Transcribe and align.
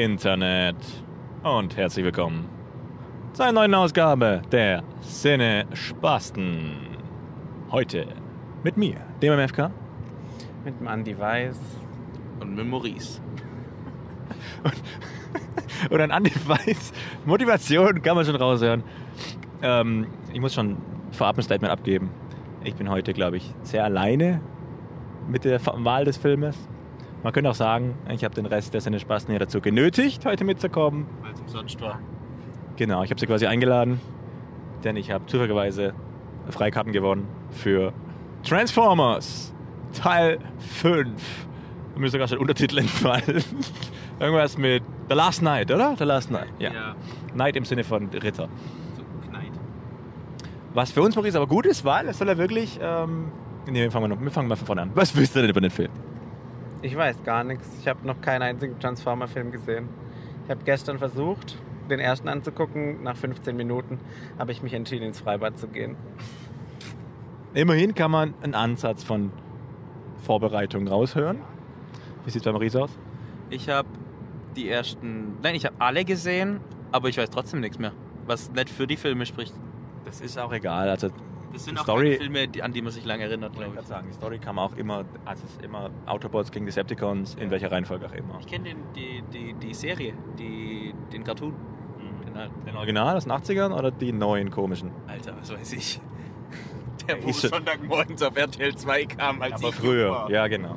Internet 0.00 0.76
und 1.42 1.76
herzlich 1.76 2.06
willkommen 2.06 2.48
zu 3.34 3.42
einer 3.42 3.52
neuen 3.52 3.74
Ausgabe 3.74 4.40
der 4.50 4.82
Sinne 5.02 5.66
Spasten. 5.74 6.96
Heute 7.70 8.06
mit 8.62 8.78
mir, 8.78 8.96
dem 9.20 9.34
MFK. 9.34 9.70
Mit 10.64 10.80
dem 10.80 10.86
Andy 10.86 11.18
Weiß. 11.18 11.60
Und 12.40 12.54
mit 12.54 12.66
Maurice. 12.66 13.20
Und 15.90 16.00
ein 16.00 16.12
Andi 16.12 16.32
Weiß. 16.46 16.94
Motivation 17.26 18.00
kann 18.00 18.16
man 18.16 18.24
schon 18.24 18.36
raushören. 18.36 18.82
Ähm, 19.60 20.06
ich 20.32 20.40
muss 20.40 20.54
schon 20.54 20.78
vorab 21.12 21.36
ein 21.36 21.42
Statement 21.42 21.70
abgeben. 21.70 22.08
Ich 22.64 22.74
bin 22.74 22.88
heute, 22.88 23.12
glaube 23.12 23.36
ich, 23.36 23.54
sehr 23.64 23.84
alleine 23.84 24.40
mit 25.28 25.44
der 25.44 25.60
Wahl 25.66 26.06
des 26.06 26.16
Filmes. 26.16 26.56
Man 27.22 27.32
könnte 27.32 27.50
auch 27.50 27.54
sagen, 27.54 27.94
ich 28.08 28.24
habe 28.24 28.34
den 28.34 28.46
Rest 28.46 28.72
der 28.72 28.80
Sinne 28.80 28.98
Spasten 28.98 29.32
hier 29.32 29.38
dazu 29.40 29.60
genötigt, 29.60 30.24
heute 30.24 30.44
mitzukommen. 30.44 31.06
Weil 31.22 31.32
es 31.32 31.40
umsonst 31.40 31.80
war. 31.80 31.98
Genau, 32.76 33.02
ich 33.02 33.10
habe 33.10 33.20
sie 33.20 33.26
quasi 33.26 33.46
eingeladen, 33.46 34.00
denn 34.84 34.96
ich 34.96 35.10
habe 35.10 35.26
zufälligerweise 35.26 35.92
Freikarten 36.48 36.92
gewonnen 36.92 37.28
für 37.50 37.92
Transformers 38.42 39.52
Teil 39.92 40.38
5. 40.82 41.46
Da 41.94 42.00
mir 42.00 42.08
sogar 42.08 42.28
schon 42.28 42.38
Untertitel 42.38 42.78
entfallen. 42.78 43.42
Irgendwas 44.20 44.56
mit 44.56 44.82
The 45.10 45.14
Last 45.14 45.42
Night, 45.42 45.70
oder? 45.70 45.96
The 45.98 46.04
Last 46.04 46.30
Night, 46.30 46.48
ja. 46.58 46.72
ja. 46.72 46.94
Night 47.34 47.56
im 47.56 47.64
Sinne 47.64 47.84
von 47.84 48.08
Ritter. 48.08 48.48
So 48.96 49.02
knallt. 49.28 49.50
Was 50.72 50.92
für 50.92 51.02
uns, 51.02 51.16
Maurice, 51.16 51.36
aber 51.36 51.46
gut 51.48 51.66
ist, 51.66 51.84
weil 51.84 52.08
es 52.08 52.18
soll 52.18 52.28
ja 52.28 52.38
wirklich... 52.38 52.78
Ähm, 52.80 53.30
nee, 53.66 53.82
wir 53.82 53.90
fangen, 53.90 54.08
mal, 54.08 54.16
noch- 54.16 54.22
wir 54.22 54.30
fangen 54.30 54.48
mal 54.48 54.56
von 54.56 54.66
vorne 54.66 54.82
an. 54.82 54.90
Was 54.94 55.14
wisst 55.16 55.36
ihr 55.36 55.42
denn 55.42 55.50
über 55.50 55.60
den 55.60 55.70
Film? 55.70 55.90
Ich 56.82 56.96
weiß 56.96 57.22
gar 57.24 57.44
nichts. 57.44 57.68
Ich 57.78 57.88
habe 57.88 58.06
noch 58.06 58.20
keinen 58.20 58.42
einzigen 58.42 58.78
Transformer-Film 58.78 59.50
gesehen. 59.50 59.88
Ich 60.44 60.50
habe 60.50 60.64
gestern 60.64 60.98
versucht, 60.98 61.58
den 61.90 62.00
ersten 62.00 62.28
anzugucken. 62.28 63.02
Nach 63.02 63.16
15 63.16 63.54
Minuten 63.54 63.98
habe 64.38 64.52
ich 64.52 64.62
mich 64.62 64.72
entschieden, 64.72 65.04
ins 65.04 65.20
Freibad 65.20 65.58
zu 65.58 65.68
gehen. 65.68 65.96
Immerhin 67.52 67.94
kann 67.94 68.10
man 68.10 68.34
einen 68.42 68.54
Ansatz 68.54 69.04
von 69.04 69.30
Vorbereitung 70.22 70.88
raushören. 70.88 71.40
Wie 72.24 72.30
sieht 72.30 72.40
es 72.40 72.44
bei 72.44 72.52
Maurice 72.52 72.82
aus? 72.82 72.90
Ich 73.50 73.68
habe 73.68 73.88
die 74.56 74.68
ersten. 74.68 75.36
Nein, 75.42 75.54
ich 75.54 75.66
habe 75.66 75.76
alle 75.78 76.04
gesehen, 76.04 76.60
aber 76.92 77.08
ich 77.08 77.18
weiß 77.18 77.30
trotzdem 77.30 77.60
nichts 77.60 77.78
mehr. 77.78 77.92
Was 78.26 78.50
nicht 78.52 78.70
für 78.70 78.86
die 78.86 78.96
Filme 78.96 79.26
spricht. 79.26 79.54
Das 80.04 80.20
ist 80.20 80.38
auch 80.38 80.52
egal. 80.52 80.88
Also 80.88 81.08
Das 81.52 81.64
sind 81.64 81.74
Die 81.74 81.80
auch 81.80 81.84
Story- 81.84 82.16
Filme, 82.16 82.48
an 82.62 82.72
die 82.72 82.80
man 82.82 82.92
sich 82.92 83.04
lange 83.04 83.24
erinnert, 83.24 83.50
Ich 83.52 83.58
glaube 83.58 83.70
ich. 83.72 83.74
gerade 83.76 83.88
sagen, 83.88 84.06
die 84.08 84.14
Story 84.14 84.38
kam 84.38 84.58
auch 84.58 84.76
immer, 84.76 85.04
also 85.24 85.44
es 85.44 85.52
ist 85.52 85.62
immer 85.62 85.90
Autobots 86.06 86.50
gegen 86.52 86.64
Decepticons, 86.66 87.34
in 87.34 87.50
welcher 87.50 87.72
Reihenfolge 87.72 88.06
auch 88.06 88.12
immer. 88.12 88.38
Ich 88.40 88.46
kenne 88.46 88.74
die, 88.94 89.22
die, 89.32 89.54
die 89.54 89.74
Serie, 89.74 90.14
die, 90.38 90.94
den 91.12 91.24
Cartoon. 91.24 91.54
Den 92.26 92.36
halt. 92.36 92.50
Den 92.66 92.76
Original 92.76 93.16
aus 93.16 93.24
den 93.24 93.32
80ern 93.32 93.76
oder 93.76 93.90
die 93.90 94.12
neuen 94.12 94.50
komischen? 94.50 94.90
Alter, 95.08 95.34
was 95.40 95.52
weiß 95.52 95.72
ich. 95.72 96.00
Der, 97.08 97.22
wo 97.24 97.28
Ist 97.30 97.40
Sonntagmorgens 97.42 98.22
auf 98.22 98.36
RTL 98.36 98.76
2 98.76 99.06
kam, 99.06 99.40
als 99.42 99.54
Aber 99.54 99.68
ich 99.70 99.74
früher, 99.74 100.10
war. 100.10 100.30
ja 100.30 100.46
genau. 100.48 100.76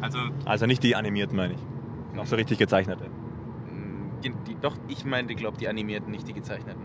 Also, 0.00 0.18
Also 0.44 0.66
nicht 0.66 0.82
die 0.84 0.94
animierten, 0.94 1.36
meine 1.36 1.54
ich. 1.54 1.60
Noch 2.14 2.26
so 2.26 2.36
richtig 2.36 2.58
gezeichnete. 2.58 3.06
die, 4.22 4.30
die, 4.46 4.56
doch, 4.60 4.76
ich 4.88 5.04
meinte, 5.04 5.34
glaube 5.34 5.56
die 5.58 5.66
animierten, 5.68 6.10
nicht 6.12 6.28
die 6.28 6.32
gezeichneten. 6.34 6.82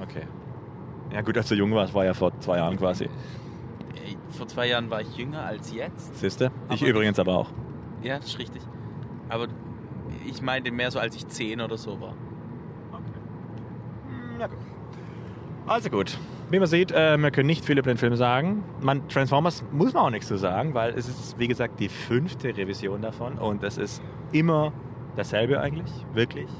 Okay. 0.00 0.22
Ja 1.12 1.20
gut, 1.22 1.36
als 1.36 1.48
du 1.48 1.54
jung 1.54 1.72
warst, 1.72 1.94
war 1.94 2.04
ja 2.04 2.14
vor 2.14 2.32
zwei 2.40 2.56
Jahren 2.58 2.76
quasi. 2.76 3.04
Ey, 4.04 4.16
vor 4.30 4.48
zwei 4.48 4.66
Jahren 4.68 4.90
war 4.90 5.00
ich 5.00 5.16
jünger 5.16 5.44
als 5.44 5.72
jetzt. 5.72 6.18
Siehste? 6.18 6.50
Ich 6.70 6.80
Aber- 6.82 6.90
übrigens 6.90 7.18
aber 7.18 7.36
auch. 7.38 7.50
Ja, 8.02 8.16
das 8.16 8.26
ist 8.26 8.38
richtig. 8.38 8.62
Aber 9.28 9.46
ich 10.26 10.42
meinte 10.42 10.70
mehr 10.72 10.90
so, 10.90 10.98
als 10.98 11.14
ich 11.16 11.26
zehn 11.28 11.60
oder 11.60 11.76
so 11.78 12.00
war. 12.00 12.14
Na 14.38 14.46
gut. 14.46 14.58
Also 15.66 15.88
gut. 15.90 16.18
Wie 16.50 16.58
man 16.58 16.66
sieht, 16.68 16.92
äh, 16.92 17.16
wir 17.16 17.30
können 17.30 17.46
nicht 17.46 17.64
viel 17.64 17.78
über 17.78 17.90
den 17.90 17.96
Film 17.96 18.16
sagen. 18.16 18.62
Man, 18.82 19.08
Transformers 19.08 19.64
muss 19.72 19.94
man 19.94 20.04
auch 20.04 20.10
nichts 20.10 20.28
zu 20.28 20.36
sagen, 20.36 20.74
weil 20.74 20.92
es 20.94 21.08
ist, 21.08 21.38
wie 21.38 21.48
gesagt, 21.48 21.80
die 21.80 21.88
fünfte 21.88 22.54
Revision 22.56 23.00
davon 23.00 23.38
und 23.38 23.62
es 23.62 23.78
ist 23.78 24.02
immer 24.32 24.72
dasselbe 25.16 25.60
eigentlich, 25.60 25.90
wirklich. 26.12 26.50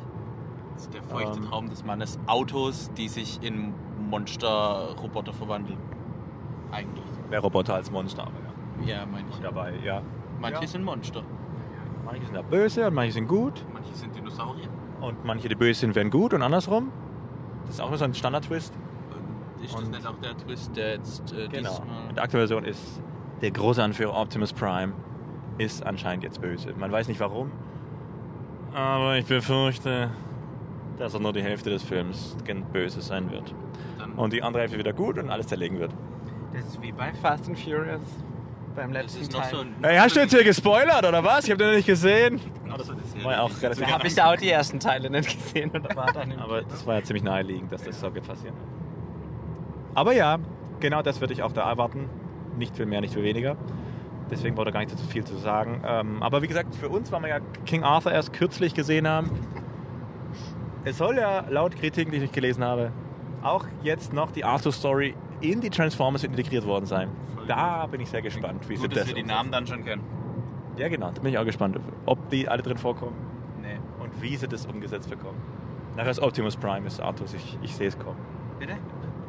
Das 0.75 0.85
ist 0.85 0.95
der 0.95 1.03
feuchte 1.03 1.39
Ähm. 1.39 1.45
Traum 1.45 1.69
des 1.69 1.85
Mannes. 1.85 2.19
Autos, 2.27 2.91
die 2.97 3.09
sich 3.09 3.43
in 3.43 3.75
Monster-Roboter 4.11 5.33
verwandeln. 5.33 5.79
Eigentlich. 6.73 7.05
Mehr 7.31 7.41
Roboter 7.41 7.75
als 7.75 7.91
Monster, 7.91 8.23
aber 8.23 8.33
ja. 8.87 8.99
Ja, 9.01 9.07
meine 9.07 9.29
ich. 9.31 9.39
Dabei, 9.41 9.73
ja. 9.85 10.03
Manche 10.41 10.63
Ja. 10.63 10.67
sind 10.67 10.85
Monster. 10.85 11.23
Manche 12.05 12.27
sind 12.27 12.35
ja 12.35 12.43
böse 12.43 12.87
und 12.87 12.95
manche 12.95 13.13
sind 13.13 13.29
gut. 13.29 13.65
Manche 13.73 13.95
sind 13.95 14.15
Dinosaurier. 14.15 14.69
Und 15.01 15.25
manche, 15.25 15.49
die 15.49 15.55
böse 15.55 15.81
sind, 15.81 15.95
werden 15.95 16.11
gut 16.11 16.35
und 16.35 16.43
andersrum. 16.43 16.91
Das 17.67 17.77
ist 17.77 17.81
auch 17.81 17.89
nur 17.89 17.99
so 17.99 18.05
ein 18.05 18.15
Standard-Twist. 18.15 18.75
Und 19.57 19.65
ist 19.65 19.75
das 19.75 19.83
Und- 19.83 19.91
nicht 19.93 20.07
auch 20.07 20.17
der 20.19 20.37
Twist, 20.37 20.77
der 20.77 20.95
jetzt 20.95 21.33
äh, 21.33 21.49
Genau. 21.49 21.71
diesmal... 21.71 22.09
Und 22.09 22.17
die 22.17 22.21
aktuelle 22.21 22.47
Version 22.49 22.65
ist, 22.65 23.01
der 23.41 23.51
große 23.53 23.83
Anführer 23.83 24.17
Optimus 24.21 24.53
Prime 24.53 24.93
ist 25.59 25.85
anscheinend 25.87 26.25
jetzt 26.25 26.41
böse. 26.41 26.75
Man 26.77 26.91
weiß 26.93 27.09
nicht 27.09 27.21
warum. 27.21 27.51
Aber 28.75 29.17
ich 29.17 29.27
befürchte, 29.27 30.11
dass 30.99 31.15
er 31.15 31.21
nur 31.21 31.33
die 31.33 31.43
Hälfte 31.43 31.71
des 31.71 31.83
Films 31.83 32.37
böse 32.73 33.01
sein 33.01 33.31
wird. 33.31 33.55
Und 34.17 34.33
die 34.33 34.43
andere 34.43 34.63
Hälfte 34.63 34.79
wieder 34.79 34.93
gut 34.93 35.19
und 35.19 35.31
alles 35.31 35.47
zerlegen 35.49 35.79
wird. 35.79 35.93
Das 36.53 36.65
ist 36.67 36.81
wie 36.83 36.93
bei 36.93 37.13
Fast 37.15 37.49
and 37.49 37.59
Furious. 37.59 38.01
Beim 38.77 38.93
das 38.93 39.15
letzten 39.15 39.33
Teil. 39.35 39.51
so. 39.51 39.65
Hey, 39.83 39.97
hast 39.99 40.17
du 40.17 40.21
jetzt 40.21 40.33
hier 40.35 40.43
gespoilert 40.45 41.05
oder 41.07 41.23
was? 41.23 41.45
Ich 41.45 41.51
habe 41.51 41.59
den 41.59 41.69
noch 41.69 41.77
nicht 41.77 41.87
gesehen. 41.87 42.41
eine 42.65 42.83
Serie, 42.83 43.25
War 43.25 43.33
ja 43.33 43.41
auch 43.43 43.63
relativ- 43.63 43.87
Da 43.87 43.93
habe 43.93 44.07
ich 44.09 44.21
auch 44.23 44.37
die 44.37 44.51
ersten 44.51 44.81
Teile 44.81 45.11
nicht 45.11 45.33
gesehen 45.33 45.71
und 45.71 45.95
war 45.97 46.13
dann 46.13 46.33
Aber 46.39 46.63
das 46.63 46.85
war 46.87 46.97
ja 46.97 47.03
ziemlich 47.05 47.23
naheliegend, 47.23 47.71
dass 47.71 47.85
das 47.85 48.01
so 48.01 48.11
passieren 48.11 48.55
wird. 48.57 49.95
Aber 49.95 50.13
ja, 50.13 50.39
genau 50.81 51.03
das 51.03 51.21
würde 51.21 51.33
ich 51.33 51.43
auch 51.45 51.53
da 51.53 51.69
erwarten. 51.71 52.09
Nicht 52.59 52.77
viel 52.77 52.87
mehr, 52.87 53.01
nicht 53.01 53.15
viel 53.15 53.23
weniger. 53.23 53.57
Deswegen 54.31 54.57
wollte 54.57 54.73
gar 54.73 54.81
nicht 54.81 54.91
so 54.91 55.05
viel 55.07 55.23
zu 55.25 55.37
sagen. 55.37 55.83
Ähm, 55.87 56.21
aber 56.23 56.43
wie 56.43 56.49
gesagt, 56.49 56.75
für 56.75 56.89
uns, 56.89 57.13
weil 57.13 57.23
wir 57.23 57.29
ja 57.29 57.39
King 57.67 57.85
Arthur 57.85 58.11
erst 58.11 58.33
kürzlich 58.33 58.75
gesehen 58.75 59.07
haben, 59.07 59.31
es 60.85 60.99
soll 60.99 61.17
ja 61.17 61.45
laut 61.49 61.77
Kritiken, 61.77 62.13
die 62.13 62.19
ich 62.19 62.33
gelesen 62.33 62.65
habe, 62.65 62.91
auch 63.45 63.67
jetzt 63.83 64.13
noch 64.13 64.31
die 64.33 64.45
Arthur-Story 64.45 65.15
in 65.41 65.61
die 65.61 65.71
Transformers 65.71 66.25
integriert 66.25 66.67
worden 66.67 66.87
sein. 66.87 67.11
Da 67.47 67.87
bin 67.87 68.01
ich 68.01 68.09
sehr 68.09 68.23
gespannt, 68.23 68.69
wie 68.69 68.77
sie 68.77 68.83
Gut, 68.83 68.93
das 68.97 69.01
dass 69.01 69.09
wir 69.09 69.15
die. 69.15 69.23
Namen 69.23 69.53
dann 69.53 69.67
schon 69.67 69.85
kennen. 69.85 70.03
Ja, 70.77 70.89
genau, 70.89 71.11
da 71.13 71.21
bin 71.21 71.31
ich 71.33 71.39
auch 71.39 71.45
gespannt, 71.45 71.79
ob 72.07 72.29
die 72.31 72.49
alle 72.49 72.63
drin 72.63 72.77
vorkommen 72.79 73.15
Nee. 73.63 73.79
und 74.03 74.21
wie 74.23 74.37
sie 74.37 74.49
das 74.49 74.67
umgesetzt 74.67 75.09
bekommen. 75.11 75.39
Nachher 75.97 76.11
ist 76.11 76.21
Optimus 76.21 76.57
Prime, 76.57 76.87
ist 76.87 77.01
Arthur, 77.01 77.27
ich, 77.35 77.59
ich 77.63 77.75
sehe 77.77 77.89
es 77.89 77.99
kommen. 77.99 78.17
Bitte? 78.59 78.75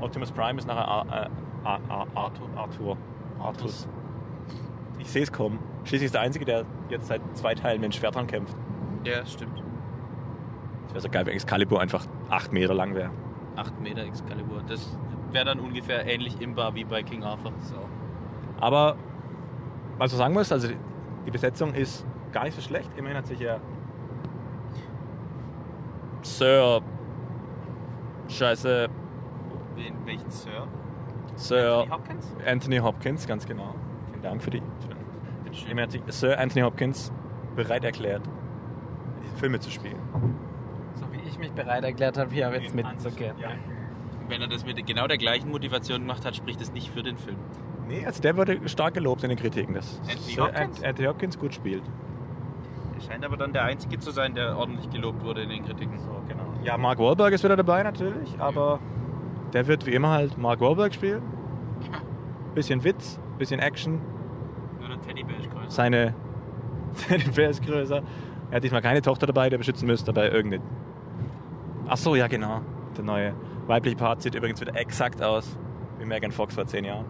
Optimus 0.02 0.32
Prime 0.32 0.58
ist 0.58 0.68
nachher 0.68 0.88
Ar 0.88 1.06
Ar 1.64 1.80
Ar 1.90 2.08
Arthur. 2.16 2.48
Arthur. 2.56 2.98
Artus. 3.40 3.88
Ich 4.98 5.10
sehe 5.12 5.24
es 5.24 5.32
kommen. 5.32 5.60
Schließlich 5.84 6.06
ist 6.06 6.14
der 6.16 6.22
Einzige, 6.22 6.46
der 6.46 6.66
jetzt 6.90 7.08
seit 7.08 7.22
zwei 7.36 7.54
Teilen 7.54 7.82
mit 7.82 7.90
den 7.90 7.92
Schwertern 7.92 8.26
kämpft. 8.28 8.56
Ja, 9.04 9.26
stimmt. 9.26 9.62
Das 10.86 10.94
wäre 10.94 11.02
so 11.02 11.10
geil, 11.10 11.26
wenn 11.26 11.34
Excalibur 11.34 11.80
einfach 11.82 12.06
acht 12.30 12.52
Meter 12.54 12.74
lang 12.74 12.96
wäre. 12.96 13.12
8 13.56 13.80
Meter 13.80 14.04
Excalibur. 14.04 14.62
Das 14.68 14.98
wäre 15.32 15.46
dann 15.46 15.60
ungefähr 15.60 16.06
ähnlich 16.06 16.42
imbar 16.42 16.76
wie 16.76 16.84
bei 16.84 17.04
King 17.04 17.24
Arthur. 17.24 17.52
So. 17.60 17.76
Aber 18.60 18.96
was 19.98 20.12
du 20.12 20.18
sagen 20.18 20.34
musst, 20.34 20.52
also 20.52 20.68
die, 21.26 21.32
Besetzung 21.32 21.74
ist 21.74 22.06
gar 22.32 22.44
nicht 22.44 22.56
so 22.56 22.62
schlecht. 22.62 22.90
Immerhin 22.98 23.18
hat 23.18 23.28
sich 23.28 23.40
ja 23.40 23.60
Sir 26.22 26.82
Scheiße 28.28 28.90
Wen, 29.76 29.94
welchen 30.06 30.30
Sir? 30.30 30.68
Sir 31.36 31.80
Anthony 31.80 31.90
Hopkins? 31.90 32.36
Anthony 32.46 32.78
Hopkins, 32.78 33.28
ganz 33.28 33.46
genau. 33.46 33.76
Vielen 34.10 34.22
Dank 34.22 34.42
für 34.42 34.52
die. 34.52 34.62
Immerhin 35.70 35.80
hat 35.80 35.92
sich 35.92 36.02
Sir 36.08 36.40
Anthony 36.40 36.64
Hopkins 36.64 37.12
bereit 37.56 37.84
erklärt, 37.84 38.24
diese 39.24 39.36
Filme 39.36 39.60
zu 39.60 39.70
spielen. 39.70 40.00
Ich 41.36 41.40
mich 41.40 41.52
bereit 41.52 41.84
erklärt 41.84 42.18
habe, 42.18 42.34
hier 42.34 42.50
jetzt 42.54 42.74
mitzugehen. 42.74 43.36
Ja. 43.42 43.50
Wenn 44.30 44.42
er 44.42 44.48
das 44.48 44.66
mit 44.66 44.84
genau 44.88 45.06
der 45.06 45.18
gleichen 45.18 45.52
Motivation 45.52 46.00
gemacht 46.02 46.26
hat, 46.26 46.34
spricht 46.36 46.62
es 46.62 46.72
nicht 46.72 46.90
für 46.92 47.04
den 47.04 47.18
Film. 47.18 47.36
Nee, 47.88 48.06
also 48.06 48.22
der 48.22 48.38
wurde 48.38 48.58
stark 48.70 48.94
gelobt 48.94 49.24
in 49.24 49.30
den 49.30 49.38
Kritiken, 49.38 49.76
dass 49.76 50.00
Anthony 50.10 50.34
Hopkins? 50.38 50.80
Ant- 50.82 50.88
Anthony 50.88 51.08
Hopkins 51.08 51.38
gut 51.38 51.54
spielt. 51.54 51.84
Er 52.96 53.02
scheint 53.02 53.26
aber 53.26 53.36
dann 53.38 53.52
der 53.54 53.64
Einzige 53.66 54.00
zu 54.00 54.12
sein, 54.12 54.34
der 54.34 54.58
ordentlich 54.58 54.90
gelobt 54.90 55.24
wurde 55.24 55.42
in 55.44 55.50
den 55.50 55.64
Kritiken. 55.66 56.00
So, 56.00 56.10
genau. 56.28 56.44
Ja, 56.64 56.78
Mark 56.78 56.98
Wahlberg 57.00 57.34
ist 57.34 57.44
wieder 57.44 57.58
dabei 57.58 57.84
natürlich, 57.84 58.34
aber 58.40 58.80
der 59.54 59.68
wird 59.68 59.86
wie 59.86 59.92
immer 59.92 60.10
halt 60.10 60.38
Mark 60.38 60.62
Wahlberg 60.62 60.94
spielen. 60.94 61.22
Bisschen 62.56 62.84
Witz, 62.84 63.20
bisschen 63.38 63.60
Action. 63.60 64.00
Nur 64.80 64.88
der 64.90 65.02
Teddybär 65.02 65.38
ist 65.38 65.52
größer. 65.52 65.70
Seine, 65.70 66.16
seine 66.94 67.24
Bär 67.26 67.50
ist 67.50 67.64
größer. 67.66 68.02
Er 68.50 68.56
hat 68.56 68.64
diesmal 68.64 68.82
keine 68.82 69.02
Tochter 69.02 69.28
dabei, 69.28 69.50
der 69.50 69.58
beschützen 69.58 69.86
müsste, 69.88 70.12
aber 70.12 70.32
irgendeine. 70.32 70.64
Ach 71.88 71.98
so, 71.98 72.16
ja 72.16 72.28
genau. 72.28 72.62
Der 72.98 73.04
neue 73.04 73.34
weibliche 73.68 73.96
Part 73.98 74.22
sieht 74.22 74.36
übrigens 74.36 74.62
wieder 74.62 74.76
exakt 74.76 75.22
aus 75.22 75.58
wie 76.00 76.06
Megan 76.06 76.32
Fox 76.32 76.56
vor 76.56 76.66
zehn 76.66 76.86
Jahren. 76.86 77.06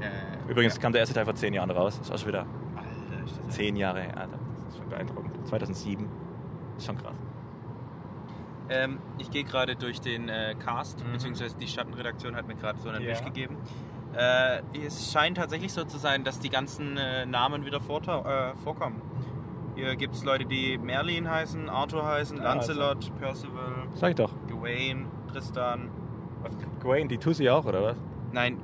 Äh, 0.00 0.50
Übrigens 0.50 0.78
kam 0.78 0.92
der 0.92 1.00
erste 1.00 1.14
Teil 1.14 1.24
vor 1.24 1.34
zehn 1.34 1.54
Jahren 1.54 1.70
raus. 1.70 1.98
Das 1.98 2.08
ist 2.08 2.14
auch 2.14 2.18
schon 2.18 2.28
wieder 2.28 2.46
Alter, 2.76 3.24
ist 3.24 3.38
das 3.46 3.54
zehn 3.56 3.76
Jahre 3.76 4.02
her, 4.02 4.16
Alter. 4.18 4.38
Das 4.64 4.74
ist 4.74 4.78
schon 4.78 4.88
beeindruckend. 4.88 5.46
2007. 5.46 6.06
Das 6.74 6.82
ist 6.82 6.86
schon 6.86 6.98
krass. 6.98 7.14
Ähm, 8.70 8.98
ich 9.18 9.30
gehe 9.30 9.44
gerade 9.44 9.76
durch 9.76 10.00
den 10.00 10.28
äh, 10.28 10.54
Cast, 10.58 11.04
Mhm. 11.06 11.12
beziehungsweise 11.12 11.56
die 11.58 11.66
Schattenredaktion 11.66 12.34
hat 12.36 12.46
mir 12.46 12.54
gerade 12.56 12.78
so 12.78 12.88
einen 12.88 13.02
Ja. 13.02 13.10
Wisch 13.10 13.22
gegeben. 13.24 13.56
Äh, 14.16 14.60
es 14.86 15.12
scheint 15.12 15.36
tatsächlich 15.38 15.72
so 15.72 15.84
zu 15.84 15.98
sein, 15.98 16.24
dass 16.24 16.38
die 16.40 16.48
ganzen 16.48 16.96
äh, 16.96 17.26
Namen 17.26 17.64
wieder 17.66 17.78
vortau- 17.80 18.24
äh, 18.24 18.54
vorkommen. 18.56 19.02
Hier 19.74 19.96
gibt 19.96 20.14
es 20.14 20.24
Leute, 20.24 20.44
die 20.44 20.78
Merlin 20.78 21.28
heißen, 21.28 21.68
Arthur 21.68 22.06
heißen, 22.06 22.36
Ja, 22.38 22.44
Lancelot, 22.44 23.12
Percival, 23.18 23.88
Sag 23.94 24.10
ich 24.10 24.16
doch. 24.16 24.32
Gawain, 24.48 25.06
Tristan. 25.32 25.90
Was, 26.42 26.56
Gawain, 26.80 27.08
die 27.08 27.18
Tussi 27.18 27.48
auch, 27.50 27.64
oder 27.64 27.82
was? 27.82 27.96
Nein, 28.32 28.58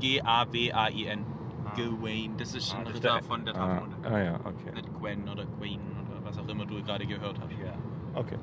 G-A-W-A-I-N. 0.00 1.24
Ah. 1.66 1.72
Gawain, 1.76 2.36
das 2.38 2.54
ist 2.54 2.74
ein 2.74 2.86
ist 2.86 2.94
Ritter 2.96 3.14
der- 3.14 3.22
von 3.22 3.44
der 3.44 3.54
Ah, 3.54 3.58
Tafelrunde. 3.58 3.96
ah 4.08 4.18
ja, 4.22 4.34
okay. 4.44 4.72
Nicht 4.74 4.94
Gwen 4.98 5.28
oder 5.28 5.44
Queen 5.58 5.80
oder 6.10 6.24
was 6.24 6.38
auch 6.38 6.48
immer 6.48 6.64
du 6.66 6.82
gerade 6.82 7.06
gehört 7.06 7.38
hast. 7.40 7.50
Ja. 7.52 7.74
Okay. 8.14 8.36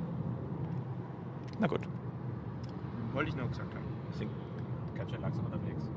Na 1.60 1.68
gut. 1.68 1.82
Wollte 3.14 3.30
ich 3.30 3.36
nur 3.36 3.48
gesagt 3.48 3.74
haben. 3.74 3.86
Sind 4.12 4.30
ganz 4.96 5.12
schön 5.12 5.22
langsam 5.22 5.46
unterwegs. 5.46 5.90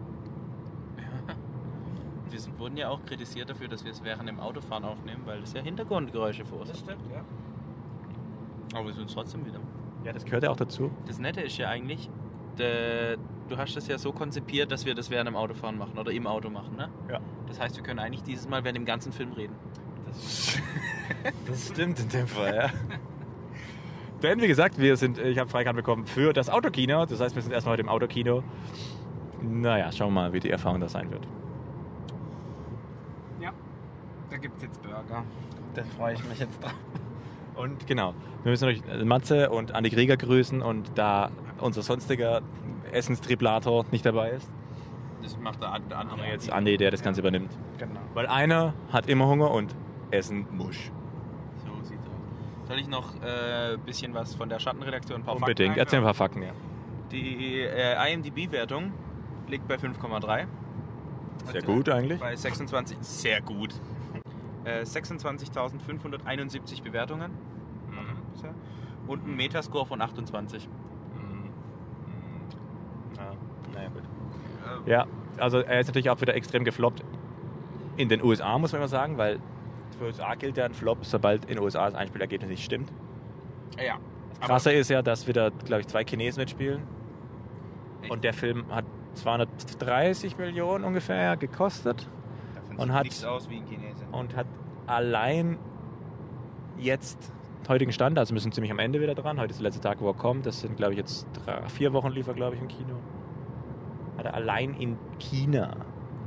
Wir 2.34 2.40
sind- 2.40 2.58
wurden 2.58 2.76
ja 2.76 2.88
auch 2.88 2.98
kritisiert 3.06 3.48
dafür, 3.48 3.68
dass 3.68 3.84
wir 3.84 3.92
es 3.92 4.02
während 4.02 4.28
dem 4.28 4.40
Autofahren 4.40 4.84
aufnehmen, 4.84 5.22
weil 5.24 5.40
das 5.40 5.52
ja 5.52 5.62
Hintergrundgeräusche 5.62 6.44
verursacht. 6.44 6.78
stimmt, 6.80 7.02
ja. 7.12 7.22
Aber 8.76 8.86
wir 8.86 8.92
sind 8.92 9.06
es 9.08 9.14
trotzdem 9.14 9.46
wieder. 9.46 9.60
Ja, 10.02 10.12
das 10.12 10.24
gehört 10.24 10.42
ja 10.42 10.50
auch 10.50 10.56
dazu. 10.56 10.90
Das 11.06 11.20
Nette 11.20 11.42
ist 11.42 11.56
ja 11.58 11.68
eigentlich, 11.68 12.10
der, 12.58 13.18
du 13.48 13.56
hast 13.56 13.76
das 13.76 13.86
ja 13.86 13.98
so 13.98 14.10
konzipiert, 14.12 14.72
dass 14.72 14.84
wir 14.84 14.96
das 14.96 15.10
während 15.10 15.28
dem 15.28 15.36
Autofahren 15.36 15.78
machen 15.78 15.96
oder 15.96 16.10
im 16.10 16.26
Auto 16.26 16.50
machen, 16.50 16.74
ne? 16.76 16.88
Ja. 17.08 17.20
Das 17.46 17.60
heißt, 17.60 17.76
wir 17.76 17.84
können 17.84 18.00
eigentlich 18.00 18.24
dieses 18.24 18.48
Mal 18.48 18.64
während 18.64 18.78
dem 18.78 18.84
ganzen 18.84 19.12
Film 19.12 19.30
reden. 19.34 19.54
Das, 20.08 20.58
das 21.46 21.68
stimmt 21.68 22.00
in 22.00 22.08
dem 22.08 22.26
Fall, 22.26 22.52
ja. 22.56 22.70
Denn 24.24 24.40
wie 24.40 24.48
gesagt, 24.48 24.76
wir 24.78 24.96
sind, 24.96 25.18
ich 25.18 25.38
habe 25.38 25.48
Freikarte 25.48 25.76
bekommen 25.76 26.04
für 26.04 26.32
das 26.32 26.50
Autokino. 26.50 27.06
Das 27.06 27.20
heißt, 27.20 27.36
wir 27.36 27.42
sind 27.42 27.52
erstmal 27.52 27.74
heute 27.74 27.82
im 27.82 27.88
Autokino. 27.88 28.42
Naja, 29.40 29.92
schauen 29.92 30.08
wir 30.08 30.20
mal, 30.22 30.32
wie 30.32 30.40
die 30.40 30.50
Erfahrung 30.50 30.80
da 30.80 30.88
sein 30.88 31.12
wird. 31.12 31.28
Ja, 33.40 33.52
da 34.30 34.36
gibt 34.38 34.56
es 34.56 34.62
jetzt 34.62 34.80
Burger. 34.94 35.24
Da 35.74 35.82
freue 35.96 36.14
ich 36.14 36.24
mich 36.24 36.38
jetzt 36.38 36.62
drauf. 36.62 36.74
Und 37.56 37.86
genau, 37.86 38.14
wir 38.42 38.50
müssen 38.50 38.64
natürlich 38.66 38.84
äh, 38.88 39.04
Matze 39.04 39.50
und 39.50 39.72
Andi 39.74 39.90
Krieger 39.90 40.16
grüßen 40.16 40.60
und 40.62 40.90
da 40.96 41.30
unser 41.60 41.82
sonstiger 41.82 42.42
Essenstriplator 42.92 43.84
nicht 43.90 44.04
dabei 44.04 44.30
ist, 44.30 44.50
Das 45.22 45.38
macht 45.38 45.62
der 45.62 45.72
andere. 45.72 45.98
haben 45.98 46.20
wir 46.20 46.28
jetzt 46.28 46.50
Andi, 46.50 46.76
der 46.76 46.90
das 46.90 47.02
Ganze 47.02 47.20
übernimmt. 47.20 47.56
Genau. 47.78 48.00
Weil 48.14 48.26
einer 48.26 48.74
hat 48.92 49.08
immer 49.08 49.26
Hunger 49.28 49.50
und 49.50 49.74
Essen 50.10 50.46
musch. 50.50 50.90
So 51.64 51.72
sieht's 51.88 52.02
aus. 52.06 52.68
Soll 52.68 52.78
ich 52.78 52.88
noch 52.88 53.14
ein 53.14 53.74
äh, 53.74 53.78
bisschen 53.84 54.14
was 54.14 54.34
von 54.34 54.48
der 54.48 54.58
Schattenredaktion, 54.58 55.20
ein 55.20 55.24
paar 55.24 55.36
Unbedingt. 55.36 55.70
Fakten 55.70 55.80
Erzähl 55.80 55.98
ein 56.00 56.04
paar 56.04 56.14
Fakten, 56.14 56.42
ja. 56.42 56.52
Die 57.12 57.60
äh, 57.60 58.12
IMDb-Wertung 58.12 58.92
liegt 59.48 59.68
bei 59.68 59.76
5,3. 59.76 60.46
Sehr 61.52 61.62
gut 61.62 61.88
eigentlich. 61.88 62.18
Bei 62.20 62.34
26. 62.34 62.96
Sehr 63.00 63.40
gut. 63.42 63.74
Äh, 64.64 64.82
26.571 64.82 66.82
Bewertungen. 66.82 67.32
bisher. 68.32 68.54
Und 69.06 69.26
ein 69.26 69.36
Metascore 69.36 69.86
von 69.86 70.00
28. 70.00 70.68
Ja, 73.16 73.32
naja, 73.74 73.88
gut. 73.88 74.02
Äh, 74.86 74.90
Ja, 74.90 75.06
also 75.38 75.58
er 75.58 75.80
ist 75.80 75.86
natürlich 75.88 76.10
auch 76.10 76.20
wieder 76.20 76.34
extrem 76.34 76.64
gefloppt 76.64 77.04
in 77.96 78.08
den 78.08 78.22
USA, 78.22 78.58
muss 78.58 78.72
man 78.72 78.80
immer 78.80 78.88
sagen, 78.88 79.18
weil 79.18 79.38
für 79.98 80.06
USA 80.06 80.34
gilt 80.34 80.56
ja 80.56 80.64
ein 80.64 80.74
Flop, 80.74 81.04
sobald 81.04 81.44
in 81.44 81.56
den 81.56 81.60
USA 81.60 81.84
das 81.84 81.94
Einspielergebnis 81.94 82.50
nicht 82.50 82.64
stimmt. 82.64 82.92
ja. 83.78 83.98
Krasser 84.40 84.74
ist 84.74 84.90
ja, 84.90 85.00
dass 85.00 85.26
wieder, 85.26 85.50
glaube 85.50 85.82
ich, 85.82 85.86
zwei 85.86 86.04
Chinesen 86.04 86.40
mitspielen. 86.40 86.82
Echt? 88.02 88.10
Und 88.10 88.24
der 88.24 88.34
Film 88.34 88.64
hat 88.70 88.84
230 89.14 90.36
Millionen 90.36 90.84
ungefähr 90.84 91.36
gekostet 91.36 92.08
Und 92.76 92.88
sieht 92.88 93.24
hat- 93.24 93.24
aus 93.26 93.48
wie 93.48 93.56
ein 93.56 93.66
Chinese. 93.66 94.04
und 94.12 94.36
hat 94.36 94.46
allein 94.86 95.58
jetzt 96.78 97.32
heutigen 97.68 97.92
Stand, 97.92 98.18
also 98.18 98.36
sind 98.36 98.54
ziemlich 98.54 98.70
am 98.72 98.78
Ende 98.78 99.00
wieder 99.00 99.14
dran, 99.14 99.40
heute 99.40 99.50
ist 99.50 99.58
der 99.58 99.64
letzte 99.64 99.80
Tag, 99.80 100.00
wo 100.00 100.08
er 100.08 100.14
kommt, 100.14 100.44
das 100.44 100.60
sind, 100.60 100.76
glaube 100.76 100.92
ich, 100.92 100.98
jetzt 100.98 101.26
drei, 101.44 101.62
vier 101.68 101.92
Wochen 101.94 102.08
lief 102.10 102.26
er, 102.26 102.34
glaube 102.34 102.56
ich, 102.56 102.62
im 102.62 102.68
Kino. 102.68 102.96
Hat 104.18 104.26
er 104.26 104.34
allein 104.34 104.74
in 104.74 104.98
China 105.18 105.74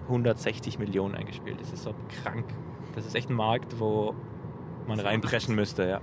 160 0.08 0.80
Millionen 0.80 1.16
eingespielt. 1.16 1.60
Das 1.62 1.72
ist 1.72 1.84
so 1.84 1.94
krank. 2.24 2.46
Das 2.96 3.06
ist 3.06 3.16
echt 3.16 3.30
ein 3.30 3.36
Markt, 3.36 3.80
wo 3.80 4.16
man 4.88 5.00
reinpreschen 5.00 5.54
müsste, 5.56 5.88
ja. 5.88 6.02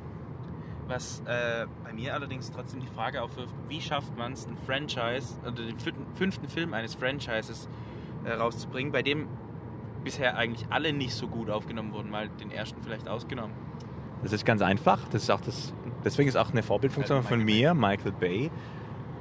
Was 0.87 1.21
äh, 1.27 1.67
bei 1.83 1.93
mir 1.95 2.13
allerdings 2.15 2.51
trotzdem 2.53 2.81
die 2.81 2.87
Frage 2.87 3.23
aufwirft, 3.23 3.55
wie 3.69 3.81
schafft 3.81 4.17
man 4.19 4.33
es, 4.35 4.47
ein 4.47 4.57
Franchise, 4.57 5.35
oder 5.43 5.53
den 5.53 5.79
fünften, 5.79 6.15
fünften 6.15 6.49
Film 6.49 6.75
eines 6.75 6.95
Franchises 6.95 7.69
äh, 8.25 8.33
rauszubringen, 8.35 8.93
bei 8.93 9.03
dem 9.03 9.27
bisher 10.05 10.37
eigentlich 10.37 10.67
alle 10.71 10.93
nicht 10.93 11.15
so 11.15 11.27
gut 11.27 11.51
aufgenommen 11.51 11.93
wurden, 11.93 12.11
mal 12.11 12.29
den 12.29 12.51
ersten 12.51 12.81
vielleicht 12.83 13.09
ausgenommen. 13.09 13.53
Das 14.23 14.33
ist 14.33 14.45
ganz 14.45 14.63
einfach. 14.63 15.01
Das 15.11 15.23
ist 15.25 15.31
auch 15.31 15.41
das, 15.41 15.75
deswegen 16.05 16.29
ist 16.29 16.37
auch 16.37 16.51
eine 16.51 16.63
Vorbildfunktion 16.63 17.19
Also 17.19 17.29
von 17.29 17.43
mir, 17.43 17.75
Michael 17.75 18.13
Bay. 18.13 18.51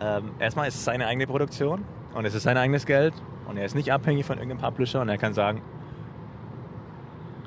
Ähm, 0.01 0.31
erstmal 0.39 0.67
ist 0.67 0.75
es 0.75 0.85
seine 0.85 1.07
eigene 1.07 1.27
Produktion 1.27 1.83
und 2.13 2.25
es 2.25 2.33
ist 2.33 2.43
sein 2.43 2.57
eigenes 2.57 2.85
Geld 2.85 3.13
und 3.47 3.57
er 3.57 3.65
ist 3.65 3.75
nicht 3.75 3.91
abhängig 3.91 4.25
von 4.25 4.37
irgendeinem 4.37 4.61
Publisher 4.69 5.01
und 5.01 5.09
er 5.09 5.17
kann 5.17 5.33
sagen, 5.33 5.61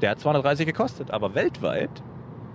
der 0.02 0.10
hat 0.10 0.20
230 0.20 0.66
gekostet, 0.66 1.10
aber 1.10 1.34
weltweit 1.34 2.02